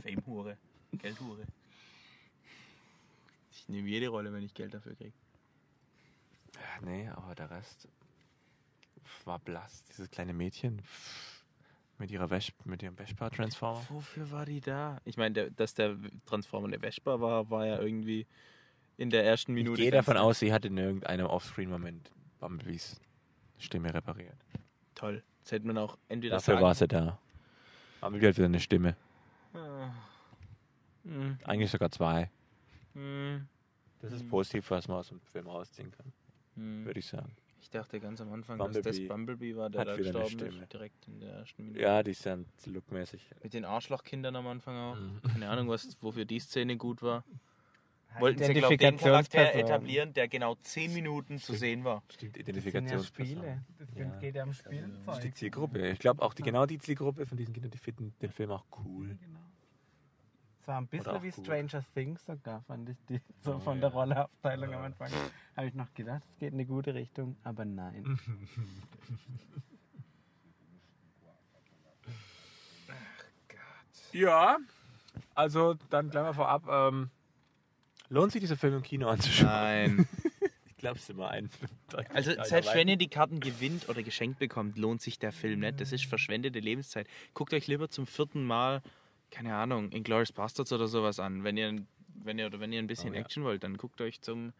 Fame-Hure. 0.02 0.56
Geldhure. 0.92 1.44
Ich 3.50 3.68
nehme 3.68 3.88
jede 3.88 4.08
Rolle, 4.08 4.32
wenn 4.32 4.42
ich 4.44 4.54
Geld 4.54 4.74
dafür 4.74 4.94
kriege. 4.94 5.12
Ja, 6.54 6.86
nee, 6.86 7.08
aber 7.08 7.34
der 7.34 7.50
Rest 7.50 7.88
war 9.24 9.38
blass. 9.38 9.84
Dieses 9.84 10.10
kleine 10.10 10.32
Mädchen 10.32 10.82
mit 11.98 12.10
ihrer 12.10 12.28
Wäsch 12.30 12.52
mit 12.64 12.82
ihrem 12.82 12.96
Vespa-Transformer. 12.96 13.84
Wofür 13.88 14.30
war 14.30 14.44
die 14.44 14.60
da? 14.60 15.00
Ich 15.04 15.16
meine, 15.16 15.32
der, 15.34 15.50
dass 15.50 15.74
der 15.74 15.96
Transformer 16.26 16.66
eine 16.68 16.78
Vespa 16.78 17.20
war, 17.20 17.48
war 17.50 17.66
ja 17.66 17.80
irgendwie 17.80 18.26
in 18.98 19.10
der 19.10 19.24
ersten 19.24 19.52
Ich 19.56 19.64
Minute. 19.64 19.80
gehe 19.80 19.90
ganz 19.90 20.06
davon 20.06 20.20
aus, 20.20 20.38
sie 20.38 20.52
hat 20.52 20.64
in 20.64 20.76
irgendeinem 20.76 21.26
Offscreen-Moment 21.26 22.10
Bumblebees 22.40 23.00
Stimme 23.58 23.92
repariert. 23.94 24.36
Toll. 24.94 25.22
Das 25.42 25.52
hätte 25.52 25.66
man 25.66 25.78
auch 25.78 25.96
entweder 26.08 26.36
Dafür 26.36 26.60
war 26.60 26.74
sie 26.74 26.86
da. 26.88 27.18
Bumblebee 28.00 28.28
hat 28.28 28.36
wieder 28.36 28.44
eine 28.46 28.60
Stimme. 28.60 28.96
Hm, 31.04 31.38
Eigentlich 31.44 31.70
sogar 31.70 31.90
zwei. 31.90 32.30
hm, 32.94 33.46
Das 34.02 34.12
ist 34.12 34.28
positiv, 34.28 34.70
was 34.70 34.88
man 34.88 34.98
aus 34.98 35.08
dem 35.08 35.20
Film 35.20 35.46
rausziehen 35.46 35.90
kann, 35.92 36.12
hm. 36.56 36.84
würde 36.84 36.98
ich 37.00 37.06
sagen. 37.06 37.34
Ich 37.66 37.70
dachte 37.70 37.98
ganz 37.98 38.20
am 38.20 38.32
Anfang, 38.32 38.58
dass 38.58 38.80
das 38.80 38.96
Bumblebee 38.96 39.08
Bumblebee 39.08 39.56
war, 39.56 39.68
der 39.68 39.80
hat 39.80 39.88
da 39.88 39.96
gestorben 39.96 40.28
Stimme. 40.28 40.62
ist. 40.62 40.72
Direkt 40.72 41.08
in 41.08 41.18
der 41.18 41.32
ersten 41.32 41.64
Minute. 41.64 41.80
Ja, 41.82 42.00
die 42.04 42.12
sind 42.12 42.46
lookmäßig. 42.64 43.28
Mit 43.42 43.54
den 43.54 43.64
Arschlochkindern 43.64 44.36
am 44.36 44.46
Anfang 44.46 44.76
auch. 44.76 44.94
Mhm. 44.94 45.20
Keine 45.32 45.48
Ahnung, 45.48 45.68
was, 45.68 46.00
wofür 46.00 46.24
die 46.26 46.38
Szene 46.38 46.76
gut 46.76 47.02
war. 47.02 47.24
Wollten 48.20 48.40
sie, 48.40 48.54
glaube 48.54 48.74
ich, 48.74 48.78
den 48.78 48.96
Charakter 48.98 49.52
etablieren, 49.52 50.14
der 50.14 50.28
genau 50.28 50.54
10 50.54 50.94
Minuten 50.94 51.38
zu 51.38 51.54
sehen 51.54 51.82
war. 51.82 52.04
Stimmt, 52.08 52.36
Das 52.36 52.44
sind 52.62 52.88
ja. 52.88 53.58
Das 53.78 53.88
Ja. 53.96 54.18
geht 54.20 54.36
ja 54.36 54.44
um 54.44 54.50
Das 55.04 55.16
ist 55.16 55.24
die. 55.24 55.34
Zielgruppe. 55.34 55.88
Ich 55.90 55.98
glaube 55.98 56.22
auch 56.22 56.34
die, 56.34 56.42
genau 56.44 56.66
die 56.66 56.78
Zielgruppe 56.78 57.26
von 57.26 57.36
diesen 57.36 57.52
Kindern, 57.52 57.72
die 57.72 57.78
finden 57.78 58.14
den 58.22 58.30
Film 58.30 58.52
auch 58.52 58.64
cool. 58.84 59.18
Genau. 59.20 59.35
Es 60.66 60.68
war 60.68 60.78
ein 60.80 60.88
bisschen 60.88 61.22
wie 61.22 61.30
gut. 61.30 61.44
Stranger 61.44 61.84
Things 61.94 62.26
sogar, 62.26 62.60
fand 62.62 62.88
ich 62.88 62.96
die. 63.08 63.20
So 63.38 63.54
Oh, 63.54 63.58
von 63.60 63.76
ja. 63.76 63.82
der 63.82 63.90
Rolleaufteilung 63.92 64.74
am 64.74 64.82
Anfang. 64.82 65.08
Habe 65.56 65.68
ich 65.68 65.74
noch 65.74 65.94
gedacht, 65.94 66.22
es 66.28 66.38
geht 66.40 66.48
in 66.48 66.54
eine 66.54 66.66
gute 66.66 66.92
Richtung, 66.92 67.36
aber 67.44 67.64
nein. 67.64 68.18
Ja, 74.12 74.58
also 75.34 75.74
dann 75.90 76.10
gleich 76.10 76.22
mal 76.24 76.32
vorab. 76.32 76.66
Ähm, 76.68 77.10
lohnt 78.08 78.32
sich 78.32 78.40
dieser 78.40 78.56
Film 78.56 78.74
im 78.76 78.82
Kino 78.82 79.08
anzuschauen? 79.08 79.48
Nein. 79.96 80.08
Ich 80.68 80.80
glaube 80.80 80.98
es 80.98 81.08
immer 81.08 81.30
ein. 81.30 81.48
Also 82.12 82.32
selbst 82.44 82.74
wenn 82.74 82.86
ihr 82.86 82.98
die 82.98 83.08
Karten 83.08 83.40
gewinnt 83.40 83.88
oder 83.88 84.02
geschenkt 84.02 84.38
bekommt, 84.38 84.76
lohnt 84.76 85.00
sich 85.00 85.18
der 85.18 85.32
Film 85.32 85.60
nicht. 85.60 85.80
Das 85.80 85.90
ist 85.90 86.04
verschwendete 86.04 86.60
Lebenszeit. 86.60 87.08
Guckt 87.32 87.54
euch 87.54 87.66
lieber 87.66 87.88
zum 87.88 88.06
vierten 88.06 88.44
Mal, 88.44 88.82
keine 89.30 89.54
Ahnung, 89.54 89.90
Inglourious 89.92 90.32
Bastards 90.32 90.72
oder 90.72 90.86
sowas 90.88 91.18
an. 91.20 91.44
Wenn 91.44 91.56
ihr, 91.56 91.82
wenn 92.14 92.38
ihr, 92.38 92.46
oder 92.46 92.60
wenn 92.60 92.72
ihr 92.72 92.78
ein 92.78 92.86
bisschen 92.86 93.10
Oh, 93.10 93.14
ja. 93.14 93.20
Action 93.20 93.44
wollt, 93.44 93.62
dann 93.64 93.76
guckt 93.76 94.00
euch 94.00 94.20
zum 94.20 94.52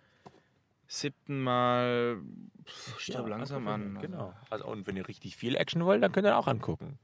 siebten 0.88 1.42
Mal 1.42 2.20
pff, 2.64 3.00
Stirb 3.00 3.28
langsam 3.28 3.66
an. 3.68 3.98
Genau. 4.00 4.32
Also, 4.50 4.66
und 4.66 4.86
wenn 4.86 4.96
ihr 4.96 5.08
richtig 5.08 5.36
viel 5.36 5.56
Action 5.56 5.84
wollt, 5.84 6.02
dann 6.02 6.12
könnt 6.12 6.26
ihr 6.26 6.36
auch 6.36 6.46
angucken. 6.46 6.98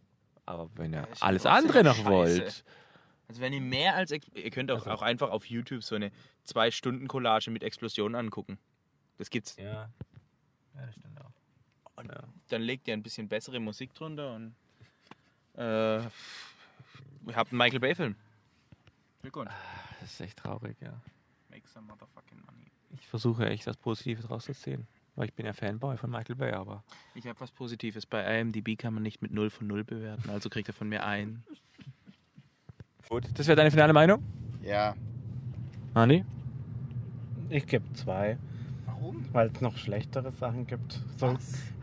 Aber 0.46 0.70
wenn 0.74 0.92
ihr 0.92 1.06
ist 1.08 1.22
alles 1.22 1.46
andere 1.46 1.82
noch 1.84 1.96
scheiße. 1.96 2.08
wollt, 2.10 2.64
Also 3.28 3.40
wenn 3.40 3.52
ihr 3.52 3.60
mehr 3.60 3.94
als 3.94 4.10
ihr 4.10 4.50
könnt 4.50 4.70
auch, 4.70 4.86
auch 4.86 5.02
einfach 5.02 5.30
auf 5.30 5.46
YouTube 5.46 5.82
so 5.82 5.94
eine 5.94 6.10
zwei 6.44 6.70
Stunden 6.70 7.08
Collage 7.08 7.50
mit 7.50 7.62
Explosionen 7.62 8.16
angucken. 8.16 8.58
Das 9.18 9.30
gibt's. 9.30 9.56
ja, 9.56 9.64
ja 10.74 10.86
das 10.86 10.94
stimmt 10.94 11.20
auch. 11.20 11.32
Dann 12.48 12.62
legt 12.62 12.88
ihr 12.88 12.94
ein 12.94 13.02
bisschen 13.02 13.28
bessere 13.28 13.60
Musik 13.60 13.94
drunter 13.94 14.34
und 14.34 14.54
äh, 15.54 16.02
ihr 17.26 17.36
habt 17.36 17.50
einen 17.52 17.58
Michael 17.58 17.80
Bay 17.80 17.94
Film. 17.94 18.16
Glückwunsch. 19.22 19.50
Das 20.00 20.12
ist 20.12 20.20
echt 20.20 20.38
traurig, 20.38 20.76
ja. 20.80 21.00
Make 21.50 21.68
some 21.68 21.86
motherfucking 21.86 22.40
money. 22.46 22.70
Ich 22.90 23.06
versuche 23.06 23.48
echt 23.48 23.66
was 23.66 23.76
Positives 23.76 24.28
rauszuziehen. 24.28 24.86
Weil 25.14 25.26
ich 25.26 25.34
bin 25.34 25.44
ja 25.44 25.52
Fanboy 25.52 25.96
von 25.98 26.10
Michael 26.10 26.36
Bay, 26.36 26.52
aber. 26.52 26.82
Ich 27.14 27.26
habe 27.26 27.38
was 27.40 27.50
Positives. 27.50 28.06
Bei 28.06 28.40
IMDb 28.40 28.78
kann 28.78 28.94
man 28.94 29.02
nicht 29.02 29.20
mit 29.20 29.30
0 29.30 29.50
von 29.50 29.66
0 29.66 29.84
bewerten, 29.84 30.30
also 30.30 30.48
kriegt 30.48 30.68
er 30.68 30.74
von 30.74 30.88
mir 30.88 31.04
ein. 31.04 31.44
Gut, 33.08 33.28
das 33.34 33.46
wäre 33.46 33.56
deine 33.56 33.70
finale 33.70 33.92
Meinung? 33.92 34.22
Ja. 34.62 34.94
Andi? 35.92 36.24
Ich 37.50 37.66
gebe 37.66 37.92
zwei, 37.92 38.38
Warum? 39.02 39.24
weil 39.32 39.50
es 39.52 39.60
noch 39.60 39.76
schlechtere 39.76 40.30
Sachen 40.32 40.66
gibt. 40.66 41.00
So, 41.16 41.36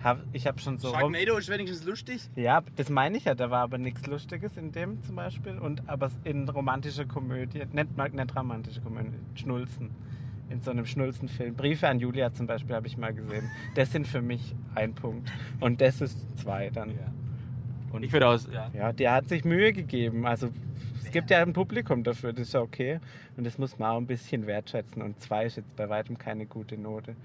hab, 0.03 0.21
ich 0.31 0.47
habe 0.47 0.59
schon 0.59 0.77
so 0.77 0.91
Sharknado 0.91 1.37
ist 1.37 1.49
wenigstens 1.49 1.83
lustig. 1.85 2.29
Ja, 2.35 2.63
das 2.77 2.89
meine 2.89 3.17
ich 3.17 3.25
ja. 3.25 3.35
Da 3.35 3.49
war 3.51 3.61
aber 3.61 3.77
nichts 3.77 4.07
Lustiges 4.07 4.55
in 4.57 4.71
dem 4.71 5.01
zum 5.03 5.15
Beispiel. 5.15 5.57
Und 5.57 5.87
aber 5.89 6.09
in 6.23 6.47
romantischer 6.47 7.05
Komödie, 7.05 7.63
nicht, 7.73 7.97
mal- 7.97 8.09
nicht 8.09 8.35
romantische 8.35 8.81
Komödie, 8.81 9.17
Schnulzen. 9.35 9.91
In 10.49 10.61
so 10.61 10.71
einem 10.71 10.85
Schnulzenfilm. 10.85 11.53
Briefe 11.55 11.87
an 11.87 11.99
Julia 11.99 12.33
zum 12.33 12.47
Beispiel 12.47 12.75
habe 12.75 12.87
ich 12.87 12.97
mal 12.97 13.13
gesehen. 13.13 13.51
Das 13.75 13.91
sind 13.91 14.07
für 14.07 14.21
mich 14.21 14.55
ein 14.73 14.95
Punkt. 14.95 15.31
Und 15.59 15.79
das 15.81 16.01
ist 16.01 16.39
zwei 16.39 16.69
dann. 16.71 16.93
Und 17.91 18.03
ich 18.03 18.11
würde 18.13 18.27
aus. 18.27 18.47
Ja. 18.51 18.69
Ja, 18.73 18.93
der 18.93 19.13
hat 19.13 19.29
sich 19.29 19.43
Mühe 19.45 19.73
gegeben. 19.73 20.25
Also 20.25 20.49
es 21.03 21.11
gibt 21.11 21.29
ja 21.31 21.41
ein 21.41 21.53
Publikum 21.53 22.03
dafür, 22.03 22.33
das 22.33 22.47
ist 22.47 22.53
ja 22.53 22.61
okay. 22.61 22.99
Und 23.35 23.45
das 23.45 23.57
muss 23.57 23.79
man 23.79 23.91
auch 23.91 23.97
ein 23.97 24.05
bisschen 24.07 24.45
wertschätzen. 24.47 25.01
Und 25.01 25.19
zwei 25.19 25.45
ist 25.45 25.57
jetzt 25.57 25.75
bei 25.75 25.89
weitem 25.89 26.17
keine 26.17 26.45
gute 26.45 26.77
Note. 26.77 27.15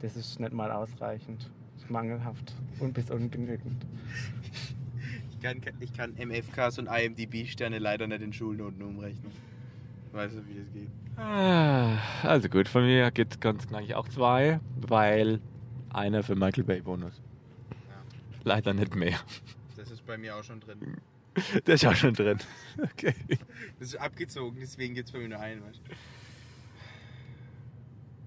Das 0.00 0.16
ist 0.16 0.38
nicht 0.40 0.52
mal 0.52 0.70
ausreichend. 0.70 1.50
Mangelhaft 1.88 2.54
und 2.80 2.94
bis 2.94 3.10
ungenügend. 3.10 3.84
Ich 5.30 5.40
kann, 5.40 5.60
ich 5.80 5.92
kann 5.92 6.12
MFKs 6.14 6.78
und 6.78 6.86
IMDb-Sterne 6.86 7.78
leider 7.78 8.06
nicht 8.06 8.22
in 8.22 8.32
Schulnoten 8.32 8.82
umrechnen. 8.82 9.32
Weißt 10.12 10.34
du, 10.36 10.46
wie 10.46 10.54
das 10.60 10.72
geht? 10.72 10.88
Ah, 11.18 11.98
Also 12.22 12.48
gut, 12.48 12.68
von 12.68 12.84
mir 12.84 13.10
gibt 13.10 13.34
es 13.34 13.40
ganz 13.40 13.66
knackig 13.66 13.94
auch 13.94 14.08
zwei, 14.08 14.60
weil 14.76 15.40
einer 15.90 16.22
für 16.22 16.36
Michael 16.36 16.64
Bay 16.64 16.80
Bonus. 16.80 17.20
Leider 18.44 18.72
nicht 18.74 18.94
mehr. 18.94 19.18
Ist 20.02 20.06
bei 20.08 20.18
mir 20.18 20.34
auch 20.34 20.42
schon 20.42 20.58
drin. 20.58 20.96
Der 21.66 21.74
ist 21.74 21.86
auch 21.86 21.94
schon 21.94 22.14
drin. 22.14 22.38
Okay. 22.82 23.14
Das 23.78 23.88
ist 23.88 23.96
abgezogen, 23.96 24.58
deswegen 24.60 24.94
gibt 24.94 25.06
es 25.08 25.12
bei 25.12 25.20
mir 25.20 25.28
nur 25.28 25.38
einen. 25.38 25.62
Weißt 25.64 25.80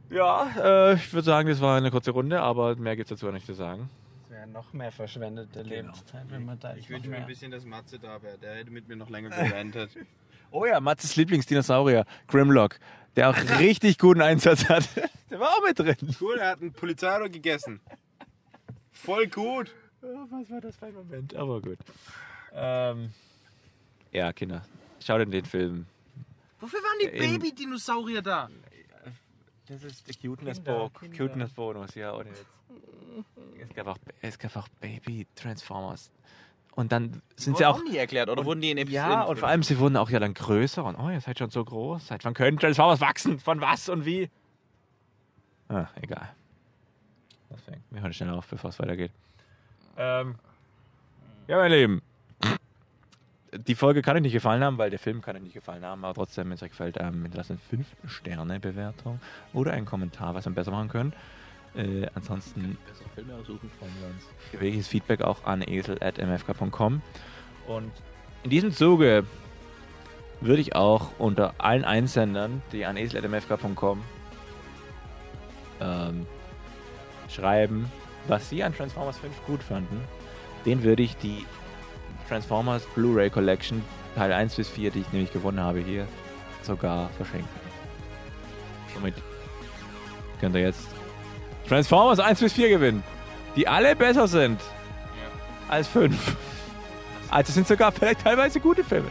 du? 0.10 0.16
Ja, 0.16 0.92
äh, 0.92 0.94
ich 0.94 1.12
würde 1.12 1.26
sagen, 1.26 1.50
das 1.50 1.60
war 1.60 1.76
eine 1.76 1.92
kurze 1.92 2.12
Runde, 2.12 2.40
aber 2.40 2.78
mehr 2.78 2.96
gibt 2.96 3.12
es 3.12 3.18
dazu 3.20 3.28
auch 3.28 3.34
nicht 3.34 3.46
zu 3.46 3.54
sagen. 3.54 3.90
Das 4.22 4.30
wäre 4.30 4.48
noch 4.48 4.72
mehr 4.72 4.94
verschwendete 4.94 5.64
Lebenszeit, 5.64 6.24
wenn 6.30 6.46
man 6.46 6.60
da 6.60 6.76
Ich 6.78 6.90
wünsche 6.90 7.10
mir 7.10 7.18
ein 7.18 7.28
bisschen, 7.28 7.52
dass 7.52 7.66
Matze 7.66 8.00
da 8.00 8.22
wäre. 8.22 8.38
Der 8.38 8.56
hätte 8.56 8.72
mit 8.72 8.88
mir 8.88 8.96
noch 8.96 9.10
länger 9.10 9.30
gerantet. 9.44 9.92
Oh 10.52 10.66
ja, 10.66 10.80
Matzes 10.80 11.18
Lieblingsdinosaurier, 11.18 12.06
Grimlock, 12.28 12.80
der 13.18 13.32
auch 13.32 13.60
richtig 13.60 13.98
guten 13.98 14.22
Einsatz 14.22 14.70
hat. 14.70 14.88
Der 15.30 15.42
war 15.42 15.50
auch 15.50 15.64
mit 15.68 15.78
drin. 15.78 15.98
cool, 16.22 16.38
er 16.38 16.52
hat 16.52 16.62
einen 16.62 16.72
Polizeiauto 16.72 17.30
gegessen. 17.30 17.82
Voll 18.92 19.28
gut. 19.28 19.76
Was 20.30 20.50
war 20.50 20.62
das 20.62 20.76
für 20.78 20.86
ein 20.88 20.94
Moment? 20.94 21.36
Aber 21.36 21.62
gut. 21.62 21.78
Ähm, 22.54 23.12
ja, 24.12 24.32
Kinder, 24.34 24.64
schaut 25.04 25.22
in 25.22 25.32
den 25.32 25.46
Film. 25.46 25.86
Wofür 26.60 26.80
waren 26.80 27.00
die 27.02 27.18
In- 27.18 27.40
Baby-Dinosaurier 27.40 28.22
da? 28.22 28.50
Das 29.68 29.84
ist 29.84 30.08
der 30.08 30.16
Cuteness, 30.16 30.58
Kinder, 30.58 30.92
Kinder. 31.00 31.18
Cuteness 31.18 31.52
Bonus, 31.54 31.96
ja, 31.96 32.14
ohne 32.14 32.30
Witz. 32.30 32.46
Es 33.60 33.76
gab 33.76 33.88
auch, 33.88 33.98
es 34.22 34.38
gab 34.40 34.56
auch 34.56 34.68
Baby 34.80 35.26
Transformers. 35.36 36.12
Und 36.76 36.92
dann 36.92 37.22
sind 37.36 37.58
sie 37.58 37.66
auch. 37.66 37.82
nie 37.84 37.96
erklärt, 37.98 38.30
oder 38.30 38.44
wurden 38.46 38.62
die 38.62 38.70
in 38.72 38.78
Episoden? 38.78 39.10
Ja, 39.12 39.24
und 39.24 39.40
vor 39.40 39.48
allem, 39.48 39.64
sie 39.64 39.80
wurden 39.80 39.96
auch 39.98 40.10
ja 40.10 40.20
dann 40.20 40.34
größer. 40.34 40.84
Und 40.84 40.96
oh, 40.98 41.10
ihr 41.10 41.22
seid 41.22 41.40
schon 41.40 41.50
so 41.50 41.64
groß. 41.64 42.08
Seit 42.08 42.26
wann 42.26 42.34
können 42.34 42.60
Transformers 42.60 43.00
wachsen? 43.02 43.40
Von 43.40 43.62
was 43.62 43.88
und 43.90 44.06
wie? 44.06 44.30
Ah, 45.70 45.88
egal. 46.02 46.36
Deswegen, 47.50 47.82
wir 47.92 48.02
hören 48.02 48.14
schnell 48.14 48.30
auf, 48.32 48.46
bevor 48.48 48.70
es 48.72 48.80
weitergeht. 48.80 49.12
Ähm, 49.98 50.36
ja, 51.48 51.58
meine 51.58 51.78
Lieben. 51.78 52.02
Die 53.54 53.76
Folge 53.76 54.02
kann 54.02 54.18
euch 54.18 54.22
nicht 54.22 54.34
gefallen 54.34 54.64
haben, 54.64 54.78
weil 54.78 54.90
der 54.90 55.00
Film 55.00 55.22
kann 55.22 55.36
euch 55.36 55.42
nicht 55.42 55.54
gefallen 55.54 55.86
haben. 55.86 56.04
Aber 56.04 56.14
trotzdem, 56.14 56.48
wenn 56.48 56.54
es 56.54 56.64
euch 56.64 56.72
gefällt, 56.72 56.98
ähm, 57.00 57.22
hinterlasst 57.22 57.52
eine 57.52 57.60
5-Sterne-Bewertung 58.04 59.20
oder 59.54 59.72
einen 59.72 59.86
Kommentar, 59.86 60.36
was 60.36 60.46
ihr 60.46 60.52
besser 60.52 60.72
machen 60.72 60.90
könnt. 60.90 61.16
Äh, 61.76 62.08
ansonsten 62.16 62.78
Bessere 62.88 63.10
Filme 63.16 63.36
aussuchen. 63.36 63.70
freuen 63.80 63.92
wir 64.00 64.08
uns. 64.08 64.62
Welches 64.62 64.88
Feedback 64.88 65.22
auch 65.22 65.44
an 65.46 65.62
esel.mfk.com. 65.62 67.02
Und 67.68 67.92
in 68.44 68.50
diesem 68.50 68.72
Zuge 68.72 69.26
würde 70.42 70.62
ich 70.62 70.76
auch 70.76 71.12
unter 71.18 71.56
allen 71.58 71.86
Einsendern, 71.86 72.62
die 72.72 72.86
an 72.86 72.98
esel.mfk.com 72.98 74.04
ähm, 75.82 76.26
schreiben, 77.30 77.92
was 78.28 78.50
Sie 78.50 78.64
an 78.64 78.76
Transformers 78.76 79.18
5 79.18 79.34
gut 79.46 79.64
fanden, 79.64 80.02
den 80.66 80.84
würde 80.84 81.04
ich 81.04 81.16
die 81.18 81.46
Transformers 82.28 82.84
Blu-ray 82.96 83.30
Collection 83.30 83.84
Teil 84.16 84.32
1 84.32 84.56
bis 84.56 84.70
4, 84.70 84.92
die 84.92 85.02
ich 85.02 85.12
nämlich 85.12 85.32
gewonnen 85.32 85.60
habe, 85.60 85.80
hier 85.80 86.08
sogar 86.62 87.10
verschenken. 87.10 87.50
Somit 88.94 89.14
könnt 90.40 90.56
ihr 90.56 90.62
jetzt 90.62 90.88
Transformers 91.68 92.20
1 92.20 92.40
bis 92.40 92.54
4 92.54 92.70
gewinnen, 92.70 93.04
die 93.56 93.68
alle 93.68 93.96
besser 93.96 94.28
sind 94.28 94.60
als 95.68 95.88
5. 95.88 96.36
Also 97.30 97.52
sind 97.52 97.68
sogar 97.68 97.92
vielleicht 97.92 98.22
teilweise 98.22 98.60
gute 98.60 98.84
Filme. 98.84 99.10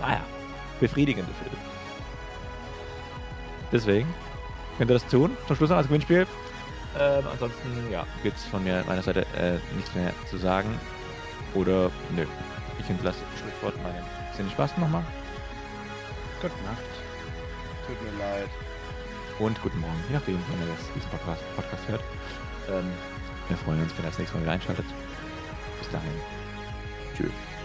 Naja, 0.00 0.20
befriedigende 0.80 1.30
Filme. 1.42 1.56
Deswegen 3.70 4.08
könnt 4.78 4.90
ihr 4.90 4.94
das 4.94 5.06
tun. 5.06 5.36
Zum 5.46 5.56
Schluss 5.56 5.70
noch 5.70 5.76
als 5.76 5.88
Gewinnspiel. 5.88 6.26
Ähm, 6.98 7.24
ansonsten, 7.30 7.90
ja, 7.92 8.06
gibt 8.22 8.36
es 8.36 8.44
von 8.44 8.64
mir, 8.64 8.82
meiner 8.86 9.02
Seite 9.02 9.20
äh, 9.36 9.58
nichts 9.76 9.94
mehr 9.94 10.12
zu 10.28 10.36
sagen. 10.36 10.78
Oder, 11.54 11.90
nö. 12.14 12.24
Ich 12.78 12.90
entlasse 12.90 13.18
das 13.30 13.40
Schlusswort 13.40 13.82
meinem 13.82 14.04
Sinne 14.36 14.50
Spaß 14.50 14.76
nochmal. 14.78 15.04
Gute 16.40 16.54
Nacht. 16.64 16.82
Tut 17.86 18.02
mir 18.02 18.18
leid. 18.18 18.48
Und 19.38 19.60
guten 19.62 19.80
Morgen, 19.80 20.02
je 20.08 20.14
nachdem, 20.14 20.34
wenn 20.34 20.66
ihr 20.66 20.74
das, 20.74 20.92
diesen 20.94 21.10
Podcast, 21.10 21.42
Podcast 21.54 21.88
hört. 21.88 22.02
Ähm, 22.68 22.90
wir 23.48 23.56
freuen 23.56 23.82
uns, 23.82 23.96
wenn 23.96 24.04
ihr 24.04 24.10
das 24.10 24.18
nächste 24.18 24.36
Mal 24.36 24.42
wieder 24.42 24.52
einschaltet. 24.52 24.86
Bis 25.78 25.90
dahin. 25.90 26.12
Tschüss. 27.16 27.57